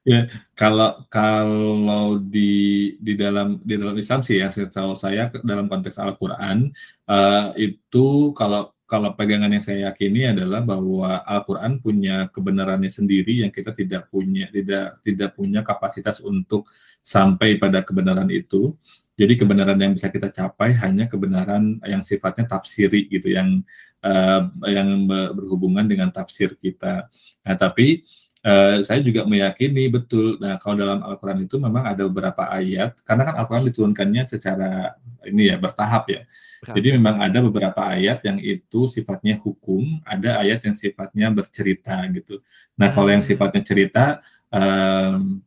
[0.00, 6.00] Ya, kalau kalau di di dalam di dalam Islam sih ya, setahu saya dalam konteks
[6.00, 6.72] Al-Qur'an
[7.04, 13.52] uh, itu kalau kalau pegangan yang saya yakini adalah bahwa Al-Qur'an punya kebenarannya sendiri yang
[13.52, 16.64] kita tidak punya tidak tidak punya kapasitas untuk
[17.04, 18.72] sampai pada kebenaran itu.
[19.20, 23.60] Jadi kebenaran yang bisa kita capai hanya kebenaran yang sifatnya tafsiri gitu yang
[24.00, 25.04] uh, yang
[25.36, 27.12] berhubungan dengan tafsir kita.
[27.44, 28.00] Nah, tapi
[28.40, 30.40] Uh, saya juga meyakini betul.
[30.40, 34.96] Nah, kalau dalam Al-Quran itu memang ada beberapa ayat, karena kan Al-Quran diturunkannya secara
[35.28, 36.24] ini ya bertahap ya.
[36.64, 36.76] Berhasil.
[36.76, 42.40] Jadi memang ada beberapa ayat yang itu sifatnya hukum, ada ayat yang sifatnya bercerita gitu.
[42.80, 45.44] Nah, kalau yang sifatnya cerita, um,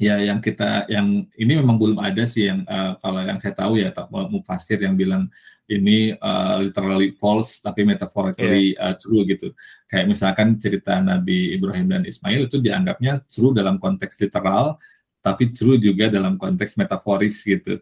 [0.00, 3.80] ya yang kita yang ini memang belum ada sih yang uh, kalau yang saya tahu
[3.80, 3.92] ya
[4.30, 5.28] mufasir yang bilang
[5.68, 8.92] ini uh, literally false tapi metaphorically yeah.
[8.92, 9.52] uh, true gitu.
[9.88, 14.80] Kayak misalkan cerita Nabi Ibrahim dan Ismail itu dianggapnya true dalam konteks literal
[15.22, 17.78] tapi true juga dalam konteks metaforis gitu.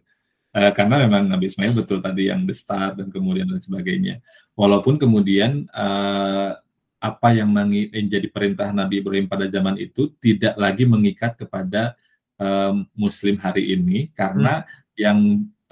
[0.50, 4.18] Uh, karena memang Nabi Ismail betul tadi yang the start dan kemudian dan sebagainya.
[4.58, 6.58] Walaupun kemudian uh,
[7.00, 11.96] apa yang menjadi perintah Nabi Ibrahim pada zaman itu tidak lagi mengikat kepada
[12.36, 15.00] um, Muslim hari ini karena hmm.
[15.00, 15.18] yang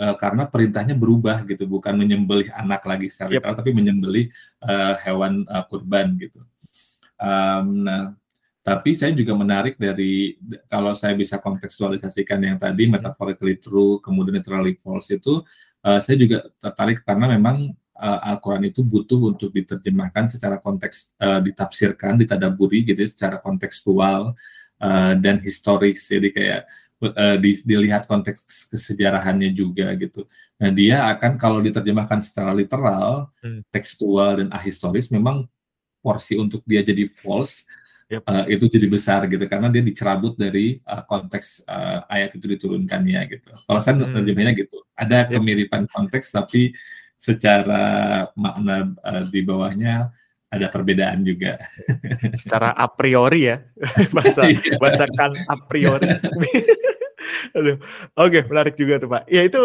[0.01, 3.45] uh, karena perintahnya berubah gitu bukan menyembelih anak lagi secara yep.
[3.45, 4.33] tapi menyembelih
[4.65, 6.41] uh, hewan uh, kurban gitu.
[7.21, 8.17] Um, nah,
[8.65, 10.37] tapi saya juga menarik dari
[10.69, 15.45] kalau saya bisa kontekstualisasikan yang tadi metaphorically true kemudian literally false itu
[15.83, 21.43] uh, saya juga tertarik karena memang uh, Al-Quran itu butuh untuk diterjemahkan secara konteks, uh,
[21.43, 24.39] ditafsirkan, ditadaburi gitu ya, secara kontekstual
[24.79, 26.07] uh, dan historis.
[26.07, 26.71] Jadi kayak
[27.03, 30.25] uh, di, dilihat konteks kesejarahannya juga gitu.
[30.63, 33.67] Nah dia akan kalau diterjemahkan secara literal, hmm.
[33.75, 35.47] tekstual dan ahistoris, memang
[35.99, 37.67] porsi untuk dia jadi false
[38.09, 38.23] yep.
[38.25, 43.21] uh, itu jadi besar gitu karena dia dicerabut dari uh, konteks uh, ayat itu diturunkannya
[43.29, 43.51] gitu.
[43.67, 44.15] Kalau saya hmm.
[44.19, 46.73] terjemahnya gitu, ada kemiripan konteks tapi
[47.19, 47.83] secara
[48.39, 50.15] makna uh, di bawahnya
[50.49, 51.61] ada perbedaan juga.
[52.41, 53.61] Secara a priori ya,
[54.17, 54.81] bahasa iya.
[54.81, 56.09] bahasakan a priori.
[57.57, 57.77] Aduh.
[58.17, 59.29] Oke, menarik juga tuh, Pak.
[59.29, 59.61] Ya itu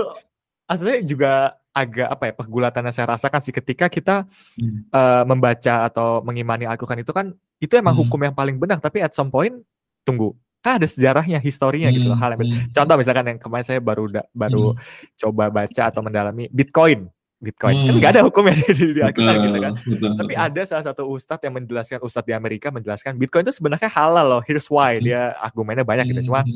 [0.67, 1.31] aslinya juga
[1.73, 4.29] agak apa ya pergulatan yang saya rasakan sih ketika kita
[4.61, 4.93] hmm.
[4.93, 8.03] uh, membaca atau mengimani Al-Quran itu kan itu emang hmm.
[8.05, 9.57] hukum yang paling benar tapi at some point
[10.05, 11.95] tunggu kan ada sejarahnya historinya hmm.
[11.97, 12.69] gitu loh hal yang hmm.
[12.69, 14.05] contoh misalkan yang kemarin saya baru
[14.37, 15.17] baru hmm.
[15.17, 17.09] coba baca atau mendalami Bitcoin
[17.43, 17.75] Bitcoin.
[17.75, 17.85] Hmm.
[17.91, 19.73] Kan nggak ada hukumnya di, di, di Alkitab gitu kan.
[19.83, 20.47] Betul, Tapi betul.
[20.47, 24.41] ada salah satu ustadz yang menjelaskan ustadz di Amerika menjelaskan Bitcoin itu sebenarnya halal loh.
[24.47, 24.97] Here's why.
[24.97, 25.03] Hmm.
[25.03, 26.31] Dia argumennya banyak gitu.
[26.31, 26.47] Cuma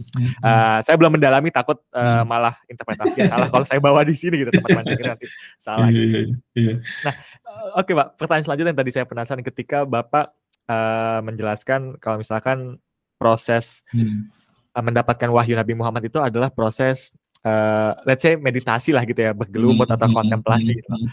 [0.41, 4.51] uh, saya belum mendalami takut uh, malah interpretasinya salah kalau saya bawa di sini gitu
[4.55, 5.27] teman-teman nanti
[5.59, 6.07] salah gitu.
[6.07, 6.23] Iya,
[6.55, 6.73] iya.
[7.03, 7.13] Nah,
[7.43, 8.07] uh, oke okay, Pak.
[8.15, 10.31] Pertanyaan selanjutnya yang tadi saya penasaran ketika Bapak
[10.71, 12.79] uh, menjelaskan kalau misalkan
[13.19, 14.31] proses hmm.
[14.71, 17.11] uh, mendapatkan wahyu Nabi Muhammad itu adalah proses
[17.47, 20.89] uh, let's say meditasi lah gitu ya, bergelumut atau hmm, hmm, kontemplasi gitu.
[20.91, 21.09] Hmm,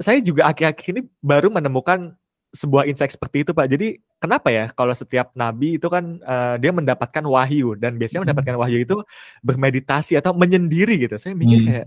[0.00, 2.16] Saya juga akhir-akhir ini baru menemukan
[2.56, 3.68] sebuah insight seperti itu Pak.
[3.68, 8.56] Jadi kenapa ya kalau setiap nabi itu kan uh, dia mendapatkan wahyu dan biasanya mendapatkan
[8.56, 8.96] wahyu itu
[9.44, 11.20] bermeditasi atau menyendiri gitu.
[11.20, 11.86] Saya mikir kayak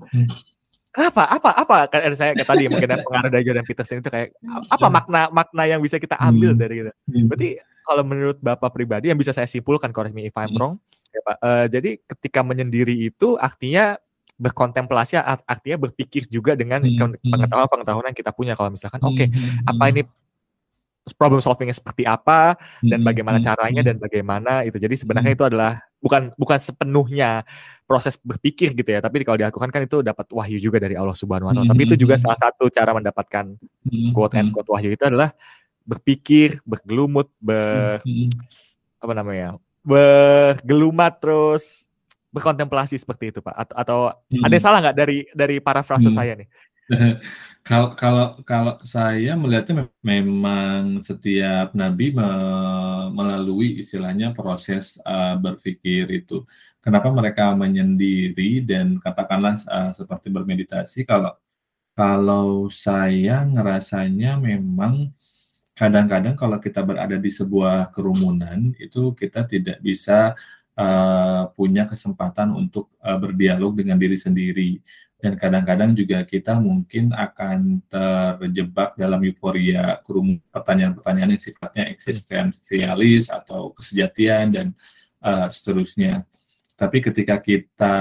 [0.93, 1.23] kenapa?
[1.29, 1.49] Apa?
[1.53, 1.77] Apa?
[1.89, 4.33] Kan saya kata tadi mungkin pengaruh dari Jordan Peterson itu kayak
[4.69, 6.91] apa makna makna yang bisa kita ambil dari itu.
[7.29, 7.49] Berarti
[7.85, 10.77] kalau menurut Bapak pribadi yang bisa saya simpulkan correct me if I'm wrong
[11.09, 11.37] ya Pak.
[11.41, 13.97] Uh, jadi ketika menyendiri itu artinya
[14.39, 17.27] berkontemplasi artinya berpikir juga dengan hmm, hmm.
[17.27, 18.53] pengetahuan-pengetahuan yang kita punya.
[18.55, 20.01] Kalau misalkan oke okay, hmm, apa ini
[21.17, 22.53] problem solvingnya seperti apa
[22.85, 24.63] dan bagaimana caranya dan bagaimana?
[24.63, 24.79] Itu.
[24.79, 27.43] Jadi sebenarnya itu adalah bukan bukan sepenuhnya
[27.89, 29.01] proses berpikir gitu ya.
[29.01, 31.73] Tapi kalau dilakukan kan itu dapat wahyu juga dari Allah Subhanahu Wa Taala.
[31.73, 33.57] Tapi itu juga salah satu cara mendapatkan
[34.13, 35.33] quote and quote wahyu itu adalah
[35.89, 37.97] berpikir bergelumut ber
[39.01, 41.89] apa namanya bergelumat terus
[42.29, 43.57] berkontemplasi seperti itu pak.
[43.57, 44.45] Atau, atau hmm.
[44.45, 46.17] ada yang salah nggak dari dari parafrase hmm.
[46.17, 46.45] saya nih
[47.67, 52.25] kalau kalau kalau saya melihatnya memang setiap nabi me
[53.13, 56.45] melalui istilahnya proses uh, berpikir itu.
[56.79, 61.35] Kenapa mereka menyendiri dan katakanlah uh, seperti bermeditasi kalau
[61.93, 65.11] kalau saya ngerasanya memang
[65.75, 70.35] kadang-kadang kalau kita berada di sebuah kerumunan itu kita tidak bisa
[70.79, 74.71] uh, punya kesempatan untuk uh, berdialog dengan diri sendiri
[75.20, 83.76] dan kadang-kadang juga kita mungkin akan terjebak dalam euforia kerumunan pertanyaan-pertanyaan yang sifatnya eksistensialis atau
[83.76, 84.67] kesejatian dan
[85.20, 86.24] uh, seterusnya.
[86.80, 87.95] Tapi ketika kita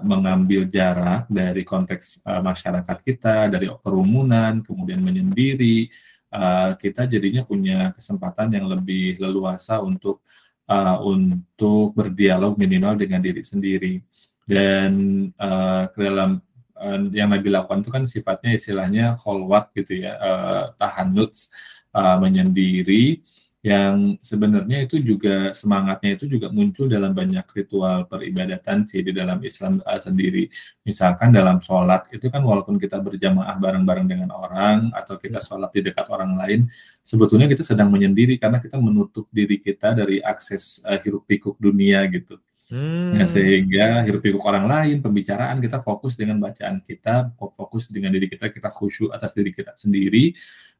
[0.00, 5.92] mengambil jarak dari konteks uh, masyarakat kita, dari kerumunan, kemudian menyendiri,
[6.32, 10.24] uh, kita jadinya punya kesempatan yang lebih leluasa untuk
[10.72, 14.00] uh, untuk berdialog minimal dengan diri sendiri
[14.48, 14.92] dan
[15.36, 16.40] uh, dalam
[16.82, 21.48] uh, yang Nabi lakukan itu kan sifatnya istilahnya kholwat gitu ya uh, tahanuts
[21.94, 23.22] uh, menyendiri
[23.62, 29.38] yang sebenarnya itu juga semangatnya itu juga muncul dalam banyak ritual peribadatan sih di dalam
[29.38, 30.50] Islam uh, sendiri.
[30.82, 35.46] Misalkan dalam sholat itu kan walaupun kita berjamaah bareng-bareng dengan orang atau kita ya.
[35.46, 36.66] sholat di dekat orang lain,
[37.06, 42.02] sebetulnya kita sedang menyendiri karena kita menutup diri kita dari akses uh, hiruk pikuk dunia
[42.10, 42.42] gitu.
[42.72, 43.20] Hmm.
[43.20, 48.32] Ya, sehingga hiruk pikuk orang lain, pembicaraan kita fokus dengan bacaan kita, fokus dengan diri
[48.32, 50.32] kita, kita khusyuk atas diri kita sendiri.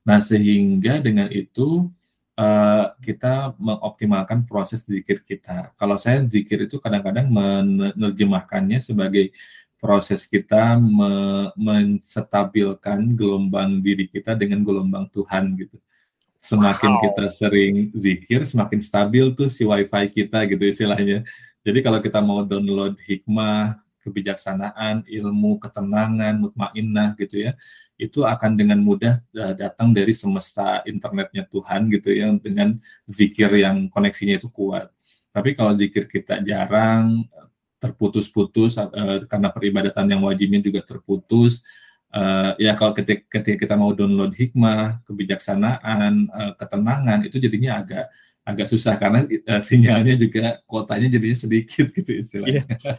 [0.09, 1.93] Nah sehingga dengan itu
[2.41, 5.77] uh, kita mengoptimalkan proses zikir kita.
[5.77, 9.31] Kalau saya zikir itu kadang-kadang menerjemahkannya sebagai
[9.83, 15.77] proses kita me menstabilkan gelombang diri kita dengan gelombang Tuhan gitu.
[16.43, 17.03] Semakin wow.
[17.07, 21.23] kita sering zikir, semakin stabil tuh si wifi kita gitu istilahnya.
[21.63, 27.55] Jadi kalau kita mau download hikmah, kebijaksanaan, ilmu, ketenangan, mutmainnah gitu ya,
[27.95, 33.87] itu akan dengan mudah uh, datang dari semesta internetnya Tuhan gitu ya dengan zikir yang
[33.87, 34.91] koneksinya itu kuat.
[35.31, 37.25] Tapi kalau zikir kita jarang
[37.79, 41.63] terputus-putus uh, karena peribadatan yang wajibnya juga terputus,
[42.11, 46.27] uh, ya kalau ketika, kita mau download hikmah, kebijaksanaan,
[46.59, 48.11] ketenangan itu jadinya agak
[48.43, 52.67] agak susah karena uh, sinyalnya juga kuotanya jadinya sedikit gitu istilahnya.
[52.83, 52.99] Yeah.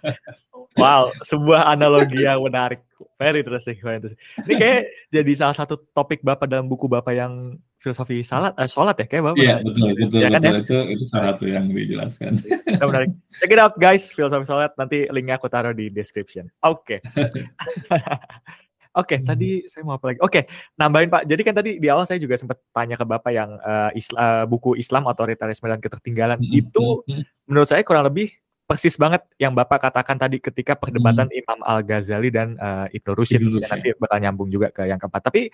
[0.74, 2.82] Wow, sebuah analogi yang menarik.
[3.22, 4.22] Very interesting, very interesting.
[4.41, 4.82] Ini kayak
[5.14, 9.24] jadi salah satu topik Bapak dalam buku Bapak yang filosofi salat, eh, sholat ya kayak
[9.32, 9.38] Bapak.
[9.38, 10.50] Iya, betul, betul, ya, kan, betul.
[10.50, 10.62] Ya?
[10.66, 12.32] Itu, itu salah satu yang dijelaskan.
[12.41, 13.12] Itu menarik.
[13.38, 14.74] Check it out guys, filosofi salat.
[14.74, 16.50] Nanti linknya aku taruh di description.
[16.66, 17.06] Oke.
[17.06, 17.46] Okay.
[18.94, 19.28] Oke, okay, hmm.
[19.28, 20.20] tadi saya mau apa lagi?
[20.22, 20.44] Oke, okay,
[20.78, 21.26] nambahin Pak.
[21.26, 24.44] Jadi kan tadi di awal saya juga sempat tanya ke Bapak yang uh, isla, uh,
[24.46, 26.54] buku Islam otoritarisme dan ketertinggalan hmm.
[26.54, 27.10] itu hmm.
[27.10, 27.24] hmm.
[27.50, 28.30] menurut saya kurang lebih
[28.70, 31.39] persis banget yang Bapak katakan tadi ketika perdebatan hmm.
[31.41, 33.41] Imam Al-Ghazali dan uh, Ibnu Rushd.
[33.41, 35.22] Ya, nanti bakal nyambung juga ke yang keempat.
[35.26, 35.50] Tapi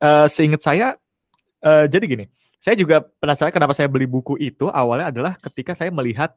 [0.00, 0.96] uh, seingat saya
[1.60, 2.24] uh, jadi gini,
[2.56, 6.34] saya juga penasaran kenapa saya beli buku itu awalnya adalah ketika saya melihat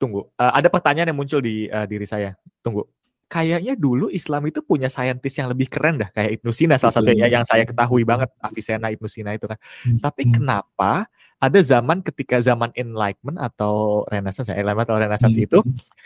[0.00, 2.34] tunggu, uh, ada pertanyaan yang muncul di uh, diri saya.
[2.64, 2.88] Tunggu.
[3.32, 7.32] Kayaknya dulu Islam itu punya saintis yang lebih keren dah, kayak Ibnu Sina salah satunya
[7.32, 9.56] yang saya ketahui banget, Avicenna, Ibnu Sina itu kan.
[9.88, 10.04] Hmm.
[10.04, 10.32] Tapi hmm.
[10.36, 11.08] kenapa
[11.40, 15.46] ada zaman ketika zaman Enlightenment atau Renaissance ya, Enlightenment atau Renaissance hmm.
[15.48, 15.58] itu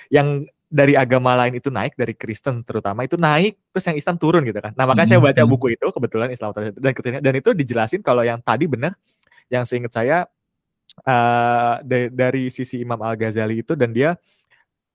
[0.07, 4.43] yang dari agama lain itu naik dari Kristen terutama itu naik terus yang Islam turun
[4.47, 4.75] gitu kan.
[4.79, 8.71] Nah, makanya saya baca buku itu kebetulan Islam dan dan itu dijelasin kalau yang tadi
[8.71, 8.95] benar
[9.51, 10.27] yang seingat saya
[11.07, 14.19] uh, dari, dari sisi Imam Al Ghazali itu dan dia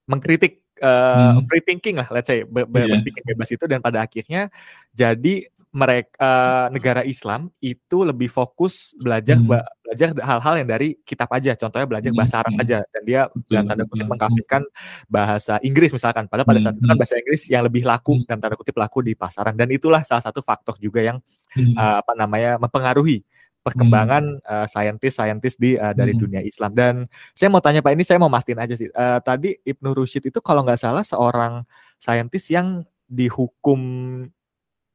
[0.10, 1.48] mengkritik uh, hmm.
[1.48, 2.98] free thinking lah, let's say be be yeah.
[3.00, 4.50] berpikir bebas itu dan pada akhirnya
[4.92, 9.48] jadi mereka uh, negara Islam itu lebih fokus belajar hmm.
[9.88, 12.20] belajar hal-hal yang dari kitab aja contohnya belajar hmm.
[12.20, 12.64] bahasa Arab hmm.
[12.68, 14.62] aja dan dia dalam tanda kutip mengkafirkan
[15.08, 17.00] bahasa Inggris misalkan padahal pada saat itu kan hmm.
[17.00, 20.44] bahasa Inggris yang lebih laku dan tanda kutip laku di pasaran dan itulah salah satu
[20.44, 21.24] faktor juga yang
[21.56, 21.80] hmm.
[21.80, 23.24] uh, apa namanya mempengaruhi
[23.62, 24.45] perkembangan hmm.
[24.45, 26.22] uh, saintis-saintis di uh, dari hmm.
[26.22, 26.72] dunia Islam.
[26.74, 26.93] Dan
[27.38, 28.89] saya mau tanya Pak ini saya mau mastiin aja sih.
[28.91, 31.64] Uh, tadi Ibnu Rushid itu kalau nggak salah seorang
[32.01, 33.80] saintis yang dihukum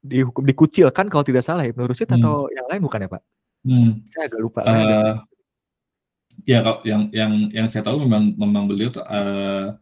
[0.03, 2.17] dihukum dikucilkan kalau tidak salah Ibnu Rushid hmm.
[2.19, 3.23] atau yang lain bukan ya Pak?
[3.63, 3.91] Hmm.
[4.07, 4.61] Saya agak lupa.
[4.67, 5.15] Uh,
[6.43, 9.73] ya kalau yang yang yang saya tahu memang memang beliau uh,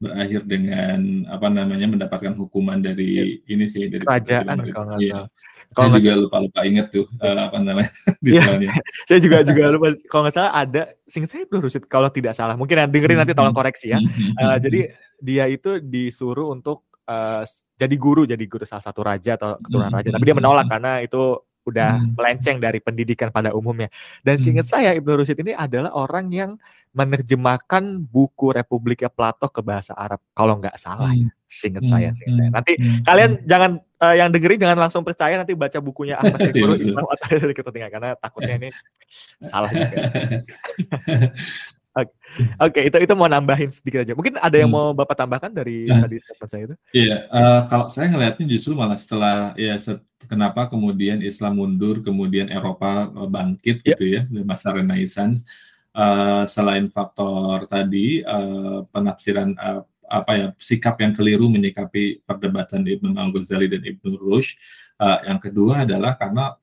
[0.00, 3.24] berakhir dengan apa namanya mendapatkan hukuman dari ya.
[3.52, 5.12] ini sih dari kerajaan kalau nggak iya.
[5.12, 5.30] salah.
[5.70, 7.90] Kalau saya juga lupa-lupa inget tuh uh, apa namanya
[8.24, 8.74] detailnya.
[9.08, 9.94] saya juga juga lupa.
[10.10, 12.58] Kalau nggak salah ada, sing saya belum rusit kalau tidak salah.
[12.58, 14.02] Mungkin dengerin nanti tolong koreksi ya.
[14.34, 14.90] Uh, jadi
[15.22, 17.46] dia itu disuruh untuk uh,
[17.78, 20.10] jadi guru, jadi guru salah satu raja atau keturunan raja.
[20.10, 21.38] Tapi dia menolak karena itu
[21.70, 23.88] udah melenceng dari pendidikan pada umumnya.
[24.20, 26.50] Dan seingat saya Ibnu Rushid ini adalah orang yang
[26.90, 31.30] menerjemahkan buku Republiknya Plato ke bahasa Arab kalau nggak salah ya.
[31.46, 31.92] Seingat hmm.
[31.92, 32.50] saya, seingat saya.
[32.50, 33.06] Nanti hmm.
[33.06, 33.70] kalian jangan
[34.02, 38.18] uh, yang dengerin jangan langsung percaya nanti baca bukunya Ahmad Guru Islam atau dari karena
[38.18, 38.68] takutnya ini
[39.38, 39.98] salah juga.
[41.90, 42.06] Oke,
[42.62, 42.82] okay.
[42.86, 44.14] itu itu mau nambahin sedikit aja.
[44.14, 44.78] Mungkin ada yang hmm.
[44.78, 46.76] mau bapak tambahkan dari nah, tadi statement saya itu?
[46.94, 49.98] Iya, uh, kalau saya ngelihatnya justru malah setelah ya set,
[50.30, 53.98] kenapa kemudian Islam mundur, kemudian Eropa eh, bangkit yep.
[53.98, 55.42] gitu ya di masa Renaissance.
[55.90, 63.18] Uh, selain faktor tadi uh, penafsiran uh, apa ya sikap yang keliru menyikapi perdebatan Ibnu
[63.18, 64.54] Al Ghazali dan Ibnu Rushd.
[65.02, 66.54] Uh, yang kedua adalah karena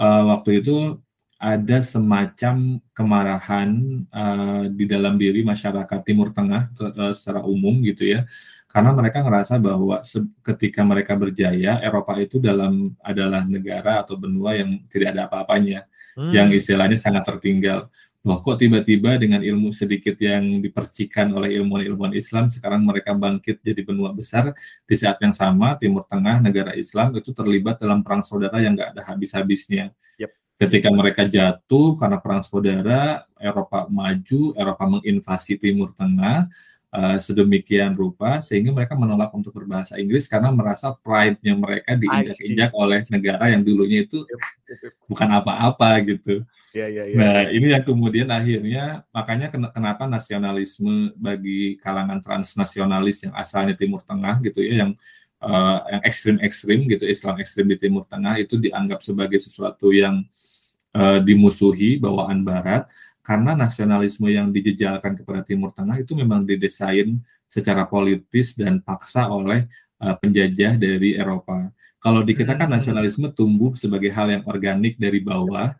[0.00, 0.96] uh, waktu itu
[1.42, 3.70] ada semacam kemarahan
[4.08, 8.24] uh, di dalam diri masyarakat Timur Tengah uh, secara umum gitu ya
[8.72, 10.00] karena mereka ngerasa bahwa
[10.40, 15.84] ketika mereka berjaya Eropa itu dalam adalah negara atau benua yang tidak ada apa-apanya
[16.16, 16.32] hmm.
[16.32, 17.92] yang istilahnya sangat tertinggal
[18.22, 23.82] loh kok tiba-tiba dengan ilmu sedikit yang dipercikan oleh ilmuwan-ilmuwan Islam sekarang mereka bangkit jadi
[23.82, 24.54] benua besar
[24.86, 28.94] di saat yang sama Timur Tengah negara Islam itu terlibat dalam perang saudara yang nggak
[28.94, 29.90] ada habis-habisnya
[30.22, 30.30] yep.
[30.54, 36.46] ketika mereka jatuh karena perang saudara Eropa maju Eropa menginvasi Timur Tengah
[36.92, 43.08] uh, sedemikian rupa sehingga mereka menolak untuk berbahasa Inggris karena merasa pride-nya mereka diinjak-injak oleh
[43.08, 44.22] negara yang dulunya itu
[45.10, 46.44] bukan apa-apa gitu.
[46.72, 47.16] Ya, ya, ya.
[47.20, 54.00] Nah, ini yang kemudian akhirnya makanya ken kenapa nasionalisme bagi kalangan transnasionalis yang asalnya Timur
[54.00, 54.96] Tengah gitu ya, yang
[55.44, 60.24] uh, yang ekstrim-ekstrim gitu, Islam ekstrim di Timur Tengah itu dianggap sebagai sesuatu yang
[60.96, 62.88] uh, dimusuhi bawaan Barat
[63.22, 69.70] karena nasionalisme yang dijejalkan kepada Timur Tengah itu memang didesain secara politis dan paksa oleh
[70.02, 71.70] uh, penjajah dari Eropa.
[72.02, 72.76] Kalau di kita kan hmm.
[72.82, 75.70] nasionalisme tumbuh sebagai hal yang organik dari bawah,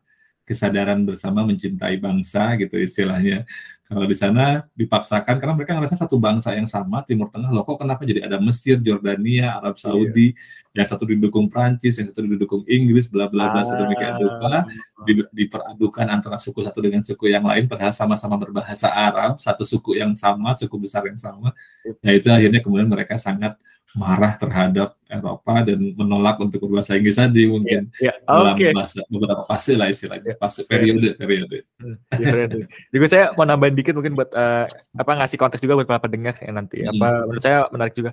[0.53, 3.48] kesadaran bersama mencintai bangsa gitu istilahnya.
[3.82, 7.76] Kalau di sana dipaksakan karena mereka ngerasa satu bangsa yang sama Timur Tengah loh kok
[7.76, 9.82] kenapa jadi ada Mesir, Jordania, Arab iya.
[9.84, 10.80] Saudi, iya.
[10.80, 13.64] yang satu didukung Prancis, yang satu didukung Inggris, bla bla bla ah.
[13.68, 14.64] sedemikian rupa
[15.05, 20.00] di, diperadukan antara suku satu dengan suku yang lain padahal sama-sama berbahasa Arab, satu suku
[20.00, 21.53] yang sama, suku besar yang sama.
[21.84, 23.61] Nah itu akhirnya kemudian mereka sangat
[23.93, 28.16] marah terhadap Eropa dan menolak untuk berbahasa Inggris tadi mungkin yeah, yeah.
[28.24, 28.72] dalam okay.
[28.72, 31.68] bahasa, beberapa fase lah istilahnya fase periode periode.
[31.76, 32.49] Hmm, ya,
[32.88, 34.64] Juga saya mau nambahin dikit mungkin buat uh,
[34.97, 36.90] apa ngasih konteks juga buat para pendengar ya nanti hmm.
[36.97, 38.11] apa menurut saya menarik juga.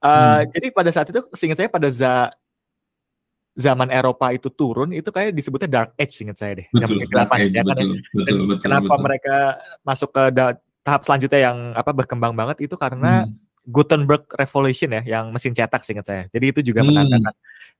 [0.00, 0.40] Uh, hmm.
[0.56, 2.32] Jadi pada saat itu seingat saya pada za
[3.58, 6.66] zaman Eropa itu turun itu kayak disebutnya dark age ingat saya deh.
[6.72, 8.00] Betul, dark age, ya kan betul, ya.
[8.16, 9.04] betul, betul, kenapa betul.
[9.04, 9.36] mereka
[9.84, 10.22] masuk ke
[10.86, 15.84] tahap selanjutnya yang apa berkembang banget itu karena hmm Gutenberg Revolution ya, yang mesin cetak
[15.84, 16.22] singkat saya.
[16.32, 16.88] Jadi itu juga hmm.
[16.88, 17.34] menandakan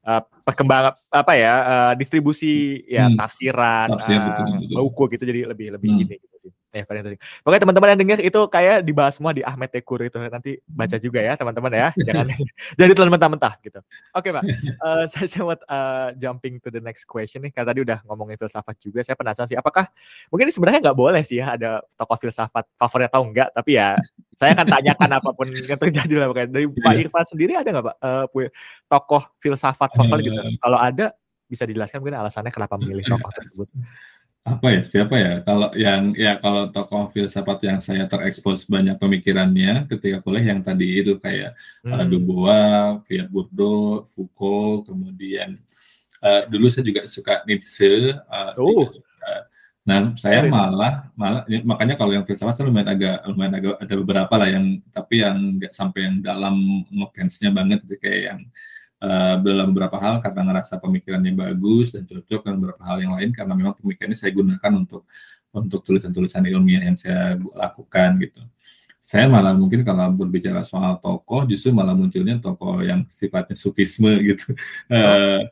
[0.05, 3.17] uh, perkembangan apa ya uh, distribusi ya hmm.
[3.17, 4.77] tafsiran, Tafsir, uh, betul, betul.
[4.85, 5.99] buku gitu jadi lebih lebih hmm.
[6.05, 6.53] gini gitu sih.
[6.69, 7.23] Ya, very interesting.
[7.41, 11.25] Pokoknya teman-teman yang dengar itu kayak dibahas semua di Ahmed Tekur itu nanti baca juga
[11.25, 11.89] ya teman-teman ya.
[12.09, 12.29] Jangan
[12.81, 13.81] jadi telan mentah-mentah gitu.
[14.13, 14.45] Oke, Pak.
[14.77, 17.57] Uh, saya mau uh, jumping to the next question nih.
[17.57, 19.01] Karena tadi udah ngomongin filsafat juga.
[19.01, 19.89] Saya penasaran sih apakah
[20.29, 23.97] mungkin ini sebenarnya nggak boleh sih ya ada tokoh filsafat favorit atau enggak, tapi ya
[24.37, 26.49] saya akan tanyakan apa pun yang terjadi lah pokoknya.
[26.53, 27.01] Dari Pak iya.
[27.09, 28.25] Irfan sendiri ada nggak Pak uh,
[28.93, 30.41] tokoh filsafat favorit gitu?
[30.61, 31.17] Kalau ada
[31.49, 33.69] bisa dijelaskan mungkin alasannya kenapa memilih tokoh tersebut
[34.49, 39.85] apa ya siapa ya kalau yang ya kalau tokoh filsafat yang saya terekspos banyak pemikirannya
[39.91, 41.53] ketika kuliah yang tadi itu kayak
[41.85, 41.93] hmm.
[41.93, 45.61] uh, Dubois, Pierre Bourdieu, Foucault, kemudian
[46.25, 48.17] uh, dulu saya juga suka Nietzsche.
[48.27, 48.89] Uh, oh.
[49.89, 53.95] Nah, saya malah malah ya, makanya kalau yang filsafat saya lumayan agak lumayan agak ada
[53.97, 58.41] beberapa lah yang tapi yang nggak sampai yang dalam ngefansnya banget gitu kayak yang
[59.03, 63.31] uh, dalam beberapa hal karena ngerasa pemikirannya bagus dan cocok dan beberapa hal yang lain
[63.35, 65.03] karena memang pemikirannya saya gunakan untuk
[65.49, 68.41] untuk tulisan-tulisan ilmiah yang saya lakukan gitu.
[69.01, 74.53] Saya malah mungkin kalau berbicara soal tokoh justru malah munculnya tokoh yang sifatnya sufisme gitu.
[74.93, 75.49] Uh,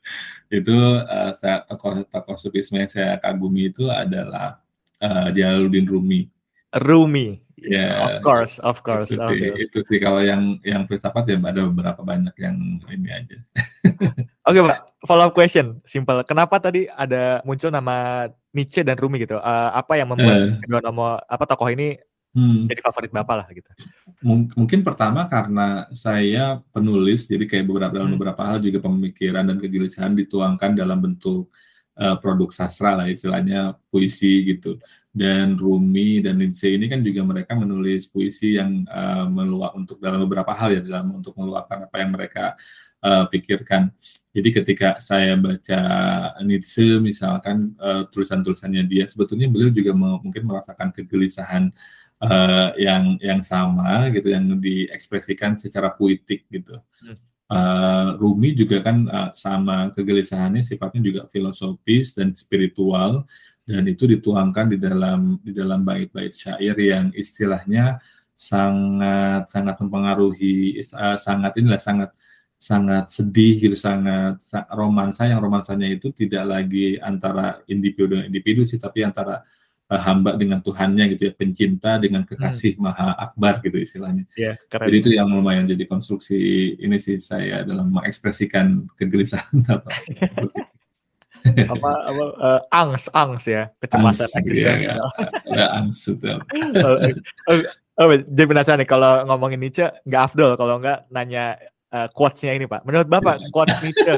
[0.53, 4.61] itu uh, saya, tokoh tokoh sufisme yang saya kagumi itu adalah
[5.01, 5.33] uh,
[5.89, 6.29] Rumi.
[6.77, 7.41] Rumi.
[7.57, 9.09] Ya, yeah, of course, of course.
[9.09, 12.57] Itu, sih, itu sih kalau yang yang filsafat ya ada beberapa banyak yang
[12.93, 13.37] ini aja.
[14.47, 14.79] Oke, okay, Pak.
[15.09, 16.21] Follow up question, simple.
[16.29, 19.41] Kenapa tadi ada muncul nama Nietzsche dan Rumi gitu?
[19.41, 21.97] Uh, apa yang membuat uh, kedua nama apa tokoh ini
[22.37, 22.69] hmm.
[22.69, 23.71] jadi favorit Bapak lah gitu?
[24.21, 28.21] M mungkin pertama karena saya penulis, jadi kayak beberapa dalam hmm.
[28.21, 31.49] beberapa hal juga pemikiran dan kegelisahan dituangkan dalam bentuk
[31.97, 34.77] uh, produk sastra lah istilahnya puisi gitu
[35.17, 40.21] dan Rumi dan Nietzsche ini kan juga mereka menulis puisi yang uh, meluap untuk dalam
[40.29, 42.53] beberapa hal ya dalam untuk meluapkan apa yang mereka
[43.01, 43.97] uh, pikirkan.
[44.37, 45.81] Jadi ketika saya baca
[46.45, 51.73] Nietzsche misalkan uh, tulisan-tulisannya dia sebetulnya beliau juga mungkin merasakan kegelisahan
[52.21, 56.77] uh, yang yang sama gitu yang diekspresikan secara puitik gitu.
[57.49, 63.25] Uh, Rumi juga kan uh, sama kegelisahannya sifatnya juga filosofis dan spiritual
[63.67, 67.99] dan itu dituangkan di dalam di dalam bait-bait syair yang istilahnya
[68.39, 72.11] sangat sangat mempengaruhi uh, sangat inilah sangat
[72.57, 74.39] sangat sedih gitu sangat
[74.71, 79.43] romansa yang romansanya itu tidak lagi antara individu dengan individu sih tapi antara
[79.91, 82.83] uh, hamba dengan Tuhannya gitu ya pencinta dengan kekasih hmm.
[82.87, 84.89] maha akbar gitu istilahnya yeah, keren.
[84.89, 86.39] jadi itu yang lumayan jadi konstruksi
[86.79, 89.91] ini sih saya dalam mengekspresikan kegelisahan atau
[91.73, 95.09] apa apa uh, angs angs ya kecemasan eksistensial.
[95.49, 96.27] Ya, ya, angs itu.
[96.83, 96.97] oh,
[97.51, 97.57] oh,
[98.03, 101.57] oh, jadi penasaran nih kalau ngomongin Nietzsche nggak afdol kalau nggak nanya
[101.95, 102.83] uh, quotes-nya ini Pak.
[102.85, 104.15] Menurut Bapak quotes Nietzsche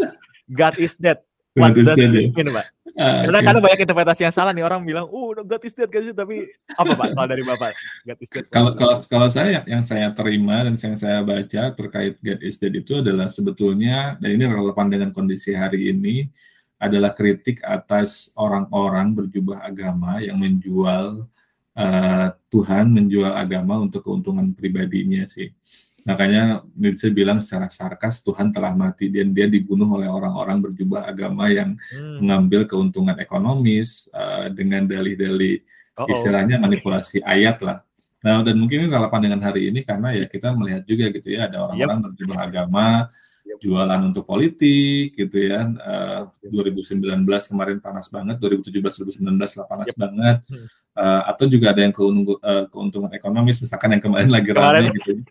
[0.49, 1.21] God is dead.
[1.59, 2.31] What does it ya?
[2.31, 2.67] mean, Pak?
[2.99, 3.47] Uh, Karena okay.
[3.47, 6.93] kadang banyak interpretasi yang salah nih orang bilang, "Uh, God is dead guys," tapi apa
[6.99, 7.71] Pak kalau dari Bapak?
[8.07, 8.45] God is dead.
[8.51, 12.75] Kalau kalau kalau saya yang saya terima dan yang saya baca terkait God is dead
[12.75, 16.27] itu adalah sebetulnya dan ini relevan dengan kondisi hari ini
[16.79, 21.27] adalah kritik atas orang-orang berjubah agama yang menjual
[21.75, 25.51] uh, Tuhan, menjual agama untuk keuntungan pribadinya sih.
[26.07, 31.53] Makanya Nietzsche bilang secara sarkas Tuhan telah mati dan dia dibunuh oleh orang-orang berjubah agama
[31.53, 32.25] yang hmm.
[32.25, 35.61] mengambil keuntungan ekonomis uh, dengan dalih-dalih
[36.07, 37.83] istilahnya manipulasi ayat lah.
[38.19, 41.47] Nah, dan mungkin ini relevan dengan hari ini karena ya kita melihat juga gitu ya
[41.51, 42.05] ada orang-orang yep.
[42.11, 42.87] berjubah agama
[43.59, 45.67] jualan untuk politik gitu ya.
[45.83, 49.99] Uh, 2019 kemarin panas banget, 2017 2019 lah panas yep.
[49.99, 50.37] banget.
[50.99, 55.23] Uh, atau juga ada yang keuntung, uh, keuntungan ekonomis misalkan yang kemarin lagi ramai gitu.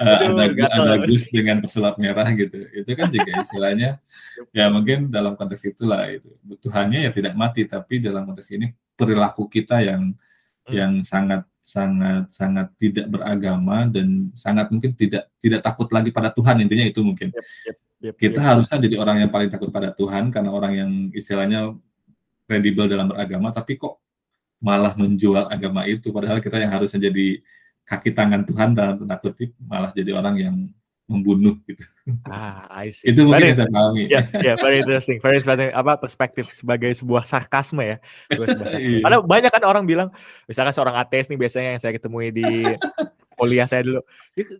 [0.00, 2.56] Uh, ada ada Gus dengan pesulap merah gitu.
[2.72, 4.00] Itu kan juga istilahnya
[4.56, 6.32] ya mungkin dalam konteks itulah itu.
[6.62, 10.72] Tuhannya ya tidak mati tapi dalam konteks ini perilaku kita yang hmm.
[10.72, 16.64] yang sangat sangat sangat tidak beragama dan sangat mungkin tidak tidak takut lagi pada Tuhan
[16.64, 18.46] intinya itu mungkin yep, yep, yep, kita yep.
[18.48, 21.76] harusnya jadi orang yang paling takut pada Tuhan karena orang yang istilahnya
[22.48, 24.00] kredibel dalam beragama tapi kok
[24.64, 27.44] malah menjual agama itu padahal kita yang harusnya jadi
[27.84, 30.56] kaki tangan Tuhan dalam tanda kutip malah jadi orang yang
[31.08, 31.80] membunuh gitu.
[32.28, 33.08] Ah, I see.
[33.08, 34.02] Itu mungkin very, yang saya pahami.
[34.04, 35.18] Ya, yeah, yeah, very interesting.
[35.24, 35.72] Very interesting.
[35.72, 37.96] Apa perspektif sebagai sebuah sarkasme ya.
[38.78, 39.02] Iya.
[39.02, 40.08] Karena banyak kan orang bilang,
[40.44, 42.44] misalkan seorang ateis nih biasanya yang saya ketemui di
[43.40, 44.00] kuliah saya dulu.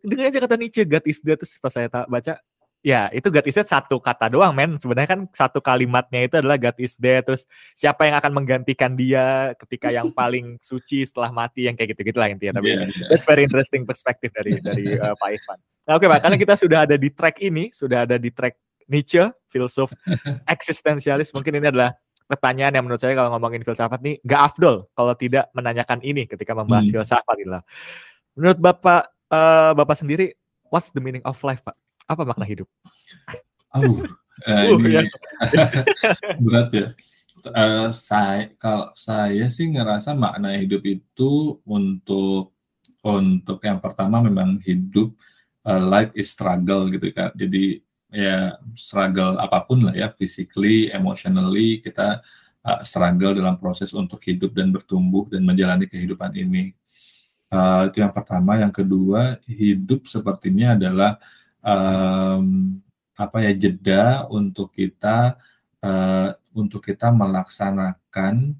[0.00, 1.36] Dengan aja kata Nietzsche, God is dead.
[1.36, 2.32] Terus pas saya baca,
[2.78, 6.54] ya itu God is dead satu kata doang men sebenarnya kan satu kalimatnya itu adalah
[6.54, 7.42] God is dead terus
[7.74, 12.18] siapa yang akan menggantikan dia ketika yang paling suci setelah mati yang kayak gitu gitu
[12.22, 13.08] lah intinya tapi yeah, yeah.
[13.10, 15.58] that's very interesting perspektif dari dari uh, Pak Ivan
[15.88, 18.54] nah oke okay, Pak karena kita sudah ada di track ini sudah ada di track
[18.88, 19.90] Nietzsche filsuf
[20.54, 21.98] eksistensialis mungkin ini adalah
[22.30, 26.52] pertanyaan yang menurut saya kalau ngomongin filsafat nih gak afdol kalau tidak menanyakan ini ketika
[26.52, 26.94] membahas hmm.
[27.00, 27.50] filsafat gitu
[28.38, 30.38] Menurut Bapak uh, Bapak sendiri,
[30.70, 31.74] what's the meaning of life, Pak?
[32.08, 32.68] Apa makna hidup?
[33.76, 34.00] Oh,
[34.48, 35.02] uh, ini ya.
[36.44, 36.86] berat ya.
[37.44, 42.56] Uh, saya kalau saya sih ngerasa makna hidup itu untuk
[43.04, 45.14] untuk yang pertama memang hidup
[45.68, 47.30] uh, life is struggle gitu kan.
[47.36, 52.24] Jadi ya struggle apa pun lah ya, physically, emotionally kita
[52.64, 56.72] uh, struggle dalam proses untuk hidup dan bertumbuh dan menjalani kehidupan ini.
[57.48, 58.60] Uh, itu yang pertama.
[58.60, 61.16] Yang kedua, hidup sepertinya adalah
[61.62, 62.78] um,
[63.18, 65.34] apa ya jeda untuk kita
[65.82, 68.54] uh, untuk kita melaksanakan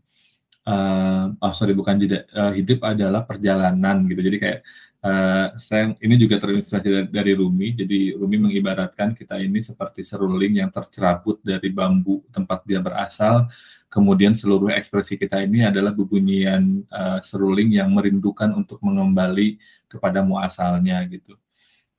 [0.67, 4.21] uh, oh sorry bukan jeda uh, hidup adalah perjalanan gitu.
[4.21, 4.61] Jadi kayak
[5.03, 7.75] uh, saya ini juga terinspirasi dari, Rumi.
[7.79, 13.49] Jadi Rumi mengibaratkan kita ini seperti seruling yang tercerabut dari bambu tempat dia berasal.
[13.89, 19.57] Kemudian seluruh ekspresi kita ini adalah bebunyian uh, seruling yang merindukan untuk mengembali
[19.89, 21.33] kepada muasalnya gitu.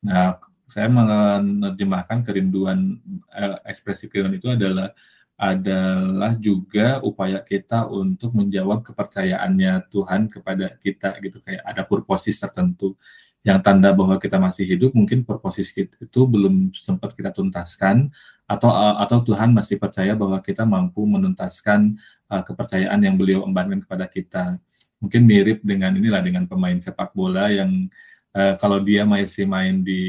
[0.06, 0.38] Nah,
[0.70, 3.01] saya menerjemahkan kerinduan
[3.34, 4.93] uh, ekspresi kerinduan itu adalah
[5.39, 12.99] adalah juga upaya kita untuk menjawab kepercayaannya Tuhan kepada kita gitu kayak ada purposis tertentu
[13.39, 18.11] yang tanda bahwa kita masih hidup mungkin purposis itu belum sempat kita tuntaskan
[18.43, 21.95] atau uh, atau Tuhan masih percaya bahwa kita mampu menuntaskan
[22.28, 24.59] uh, kepercayaan yang beliau embankan kepada kita.
[24.99, 27.88] Mungkin mirip dengan inilah dengan pemain sepak bola yang
[28.36, 30.01] uh, kalau dia masih main di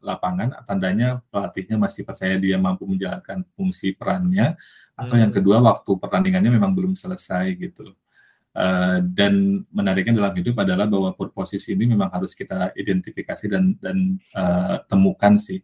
[0.00, 4.56] lapangan, tandanya pelatihnya masih percaya dia mampu menjalankan fungsi perannya.
[4.96, 5.22] Atau hmm.
[5.28, 7.92] yang kedua waktu pertandingannya memang belum selesai gitu.
[8.56, 14.16] Uh, dan menariknya dalam hidup adalah bahwa posisi ini memang harus kita identifikasi dan dan
[14.32, 15.60] uh, temukan sih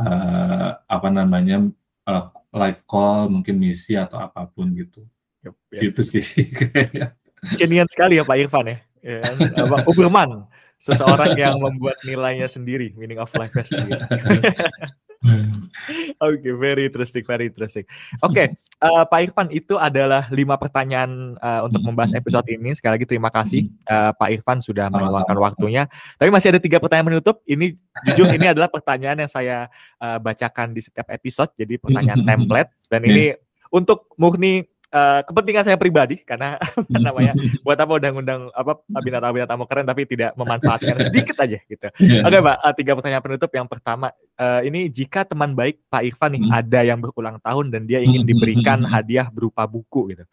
[0.00, 1.68] uh, apa namanya
[2.08, 5.04] uh, live call mungkin misi atau apa pun gitu
[5.44, 5.82] yep, yep.
[5.92, 6.24] itu sih
[7.60, 9.20] Kenian sekali ya Pak Irfan ya, ya
[9.68, 10.48] Pak Uberman
[10.84, 14.04] seseorang yang membuat nilainya sendiri meaning of life sendiri
[16.20, 17.88] Oke, okay, very interesting, very interesting.
[18.20, 18.46] Oke, okay,
[18.84, 22.76] uh, Pak Irfan, itu adalah lima pertanyaan uh, untuk membahas episode ini.
[22.76, 25.88] Sekali lagi terima kasih uh, Pak Irfan sudah meluangkan waktunya.
[26.20, 27.40] Tapi masih ada tiga pertanyaan menutup.
[27.48, 27.72] Ini
[28.04, 31.56] jujur ini adalah pertanyaan yang saya uh, bacakan di setiap episode.
[31.56, 33.32] Jadi pertanyaan template dan ini
[33.72, 36.56] untuk murni uh, kepentingan saya pribadi karena
[37.06, 37.34] namanya
[37.66, 41.88] buat apa undang-undang apa binatang tamu keren tapi tidak memanfaatkan sedikit aja gitu.
[41.98, 42.22] Yeah.
[42.22, 43.50] Oke okay, Pak, uh, tiga pertanyaan penutup.
[43.50, 44.06] Yang pertama,
[44.38, 46.54] uh, ini jika teman baik Pak Irfan nih hmm.
[46.54, 50.24] ada yang berulang tahun dan dia ingin hmm, hmm, diberikan hadiah berupa buku gitu.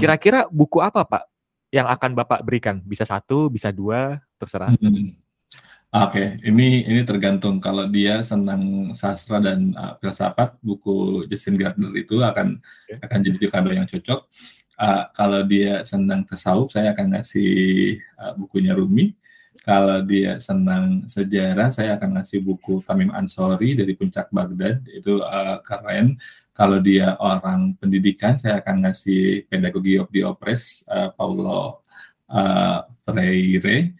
[0.00, 1.22] Kira-kira buku apa Pak
[1.70, 2.80] yang akan Bapak berikan?
[2.80, 4.72] Bisa satu, bisa dua, terserah.
[5.96, 6.28] Oke, okay.
[6.44, 12.60] ini ini tergantung kalau dia senang sastra dan uh, filsafat, buku Justin Gardner itu akan
[12.84, 13.00] okay.
[13.00, 14.28] akan jadi kado yang cocok.
[14.76, 19.16] Uh, kalau dia senang tasawuf, saya akan ngasih uh, bukunya Rumi.
[19.64, 25.64] Kalau dia senang sejarah, saya akan ngasih buku Tamim Ansori dari Puncak Baghdad, itu uh,
[25.64, 26.20] keren.
[26.52, 31.88] Kalau dia orang pendidikan, saya akan ngasih Pedagogi of the Oppressed, uh, Paulo
[32.28, 33.96] uh, Freire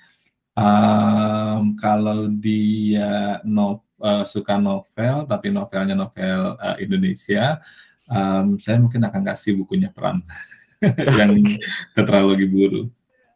[0.57, 7.61] Um, kalau dia no, uh, suka novel, tapi novelnya novel uh, Indonesia,
[8.09, 10.24] um, saya mungkin akan kasih bukunya Pram
[11.20, 11.36] yang
[11.92, 12.82] tetralogi buru.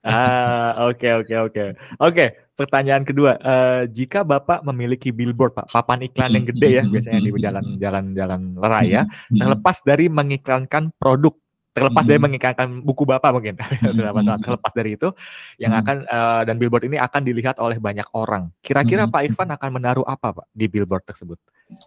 [0.01, 1.53] Ah, oke okay, oke okay, oke.
[1.53, 1.69] Okay.
[2.01, 3.37] Oke, pertanyaan kedua.
[3.37, 8.41] Uh, jika Bapak memiliki billboard, Pak, papan iklan yang gede ya, biasanya di jalan-jalan jalan
[8.57, 11.37] raya, terlepas dari mengiklankan produk
[11.71, 12.27] terlepas dari hmm.
[12.27, 13.57] mengiklankan buku bapak mungkin.
[13.81, 14.43] Hmm.
[14.43, 15.09] terlepas dari itu
[15.57, 15.81] yang hmm.
[15.83, 18.53] akan uh, dan billboard ini akan dilihat oleh banyak orang.
[18.61, 21.39] Kira-kira Pak Irfan akan menaruh apa Pak di billboard tersebut?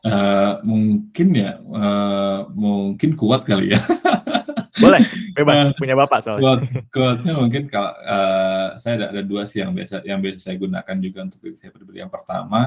[0.03, 3.79] Uh, mungkin ya uh, mungkin kuat kali ya.
[4.83, 5.05] Boleh
[5.37, 6.43] bebas uh, punya bapak soalnya.
[6.43, 6.59] kuat,
[6.89, 10.95] kuatnya mungkin kalau uh, saya ada, ada dua sih yang biasa yang biasa saya gunakan
[10.97, 12.01] juga untuk diri saya pribadi.
[12.01, 12.59] Yang pertama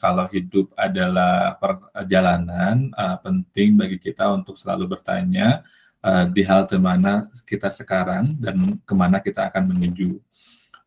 [0.00, 5.62] kalau hidup adalah perjalanan uh, penting bagi kita untuk selalu bertanya
[6.02, 10.18] uh, di halte mana kita sekarang dan ke mana kita akan menuju.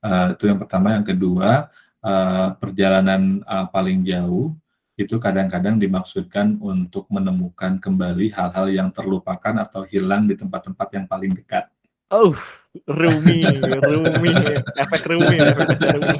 [0.03, 0.93] Uh, itu yang pertama.
[0.93, 1.71] Yang kedua,
[2.05, 4.53] uh, perjalanan uh, paling jauh
[4.95, 11.35] itu kadang-kadang dimaksudkan untuk menemukan kembali hal-hal yang terlupakan atau hilang di tempat-tempat yang paling
[11.35, 11.67] dekat.
[12.07, 12.31] Oh,
[12.83, 14.33] Rumi, Rumi,
[14.75, 16.17] efek Rumi, efek Rumi.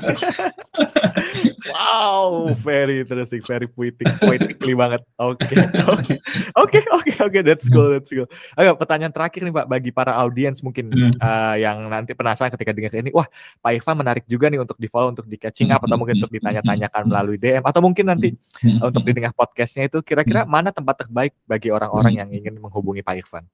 [1.76, 5.02] wow, very interesting, very poetic, poetically banget.
[5.20, 6.16] Oke, oke,
[6.56, 8.30] oke, oke, oke, that's cool, that's cool.
[8.56, 12.96] Oke, pertanyaan terakhir nih Pak bagi para audiens mungkin uh, yang nanti penasaran ketika dengar
[12.96, 13.28] ini, wah
[13.60, 16.32] Pak Ivan menarik juga nih untuk di follow, untuk di catching up atau mungkin untuk
[16.32, 18.32] ditanya-tanyakan melalui DM atau mungkin nanti
[18.80, 23.16] uh, untuk didengar podcastnya itu kira-kira mana tempat terbaik bagi orang-orang yang ingin menghubungi Pak
[23.20, 23.46] Ivan?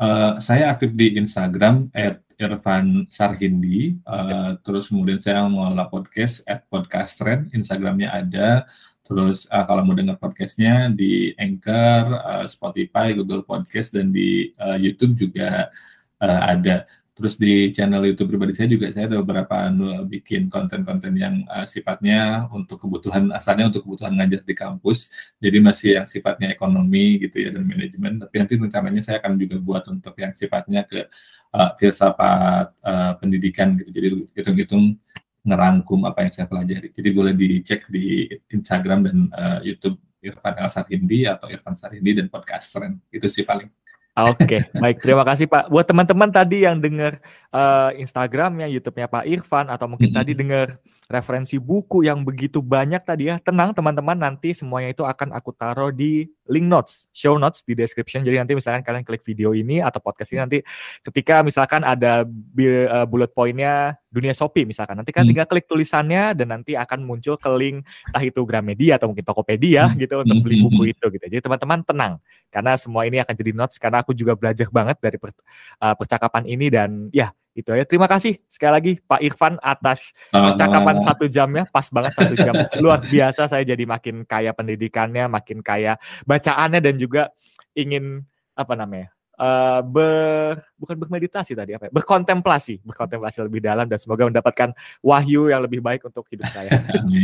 [0.00, 4.00] Uh, saya aktif di Instagram at Irfan Sarhindi.
[4.08, 7.52] Uh, terus kemudian saya mengelola podcast at Podcast Trend.
[7.52, 8.64] Instagramnya ada.
[9.04, 14.80] Terus uh, kalau mau dengar podcastnya di Anchor, uh, Spotify, Google Podcast, dan di uh,
[14.80, 15.68] YouTube juga
[16.16, 16.88] uh, ada.
[17.20, 21.68] Terus di channel YouTube pribadi saya juga saya ada beberapa anu, bikin konten-konten yang uh,
[21.68, 25.12] sifatnya untuk kebutuhan asalnya untuk kebutuhan ngajar di kampus.
[25.36, 28.24] Jadi masih yang sifatnya ekonomi gitu ya dan manajemen.
[28.24, 31.12] Tapi nanti rencananya saya akan juga buat untuk yang sifatnya ke
[31.52, 33.92] uh, filsafat uh, pendidikan gitu.
[33.92, 34.08] Jadi
[34.40, 34.96] hitung-hitung
[35.44, 36.88] ngerangkum apa yang saya pelajari.
[36.88, 42.32] Jadi boleh dicek di Instagram dan uh, YouTube Irfan El Sarhindi atau Irfan Sarhindi dan
[42.32, 42.72] podcast
[43.12, 43.68] Itu sih paling.
[44.10, 45.00] Oke, okay, baik.
[45.00, 45.70] Terima kasih Pak.
[45.70, 47.22] Buat teman-teman tadi yang dengar
[47.54, 50.26] uh, Instagramnya, YouTube-nya Pak Irfan, atau mungkin mm -hmm.
[50.26, 50.66] tadi dengar
[51.10, 53.42] referensi buku yang begitu banyak tadi ya.
[53.42, 58.22] Tenang teman-teman, nanti semuanya itu akan aku taruh di link notes, show notes di description.
[58.22, 60.58] Jadi nanti misalkan kalian klik video ini atau podcast ini nanti
[61.02, 65.34] ketika misalkan ada uh, bullet pointnya dunia Shopee misalkan, nanti kan hmm.
[65.34, 69.90] tinggal klik tulisannya dan nanti akan muncul ke link entah itu Gramedia atau mungkin Tokopedia
[69.90, 69.98] hmm.
[69.98, 70.66] gitu untuk beli hmm.
[70.70, 71.24] buku itu gitu.
[71.26, 72.12] Jadi teman-teman tenang
[72.54, 75.34] karena semua ini akan jadi notes karena aku juga belajar banget dari per,
[75.82, 77.84] uh, percakapan ini dan ya itu ya.
[77.86, 82.54] Terima kasih sekali lagi Pak Irfan atas percakapan uh, satu jamnya, pas banget satu jam.
[82.82, 87.34] Luar biasa saya jadi makin kaya pendidikannya, makin kaya bacaannya dan juga
[87.74, 88.22] ingin
[88.54, 92.84] apa namanya uh, ber bukan bermeditasi tadi apa ya berkontemplasi.
[92.84, 96.76] Berkontemplasi lebih dalam dan semoga mendapatkan wahyu yang lebih baik untuk hidup saya.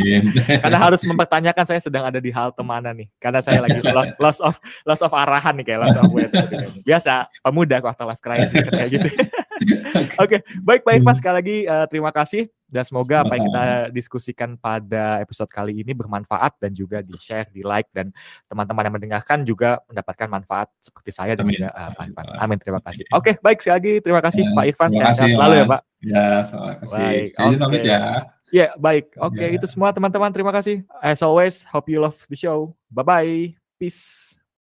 [0.65, 3.07] Karena harus mempertanyakan saya sedang ada di hal mana nih?
[3.21, 4.57] Karena saya lagi loss loss of
[4.89, 6.33] loss of arahan nih kayak loss of weight.
[6.89, 9.09] Biasa pemuda waktu life crisis kayak gitu
[10.23, 10.41] Oke, okay.
[10.61, 15.23] baik baik Pak sekali lagi uh, terima kasih dan semoga apa yang kita diskusikan pada
[15.23, 18.11] episode kali ini bermanfaat dan juga di share, di like dan
[18.51, 22.27] teman-teman yang mendengarkan juga mendapatkan manfaat seperti saya dan juga uh, Pak Irfan.
[22.43, 23.07] Amin, terima kasih.
[23.15, 24.91] Oke, okay, baik sekali lagi terima kasih ya, Pak Irfan.
[24.93, 25.81] Sehat selalu ya Pak.
[26.03, 26.91] Ya, terima kasih.
[26.93, 27.29] Baik.
[27.39, 27.83] Okay.
[27.87, 28.03] ya.
[28.55, 29.11] Ya, baik.
[29.19, 29.57] Oke, okay, ya.
[29.59, 30.31] itu semua teman-teman.
[30.31, 30.87] Terima kasih.
[31.03, 32.79] As always, hope you love the show.
[32.95, 33.59] Bye-bye.
[33.77, 34.39] Peace.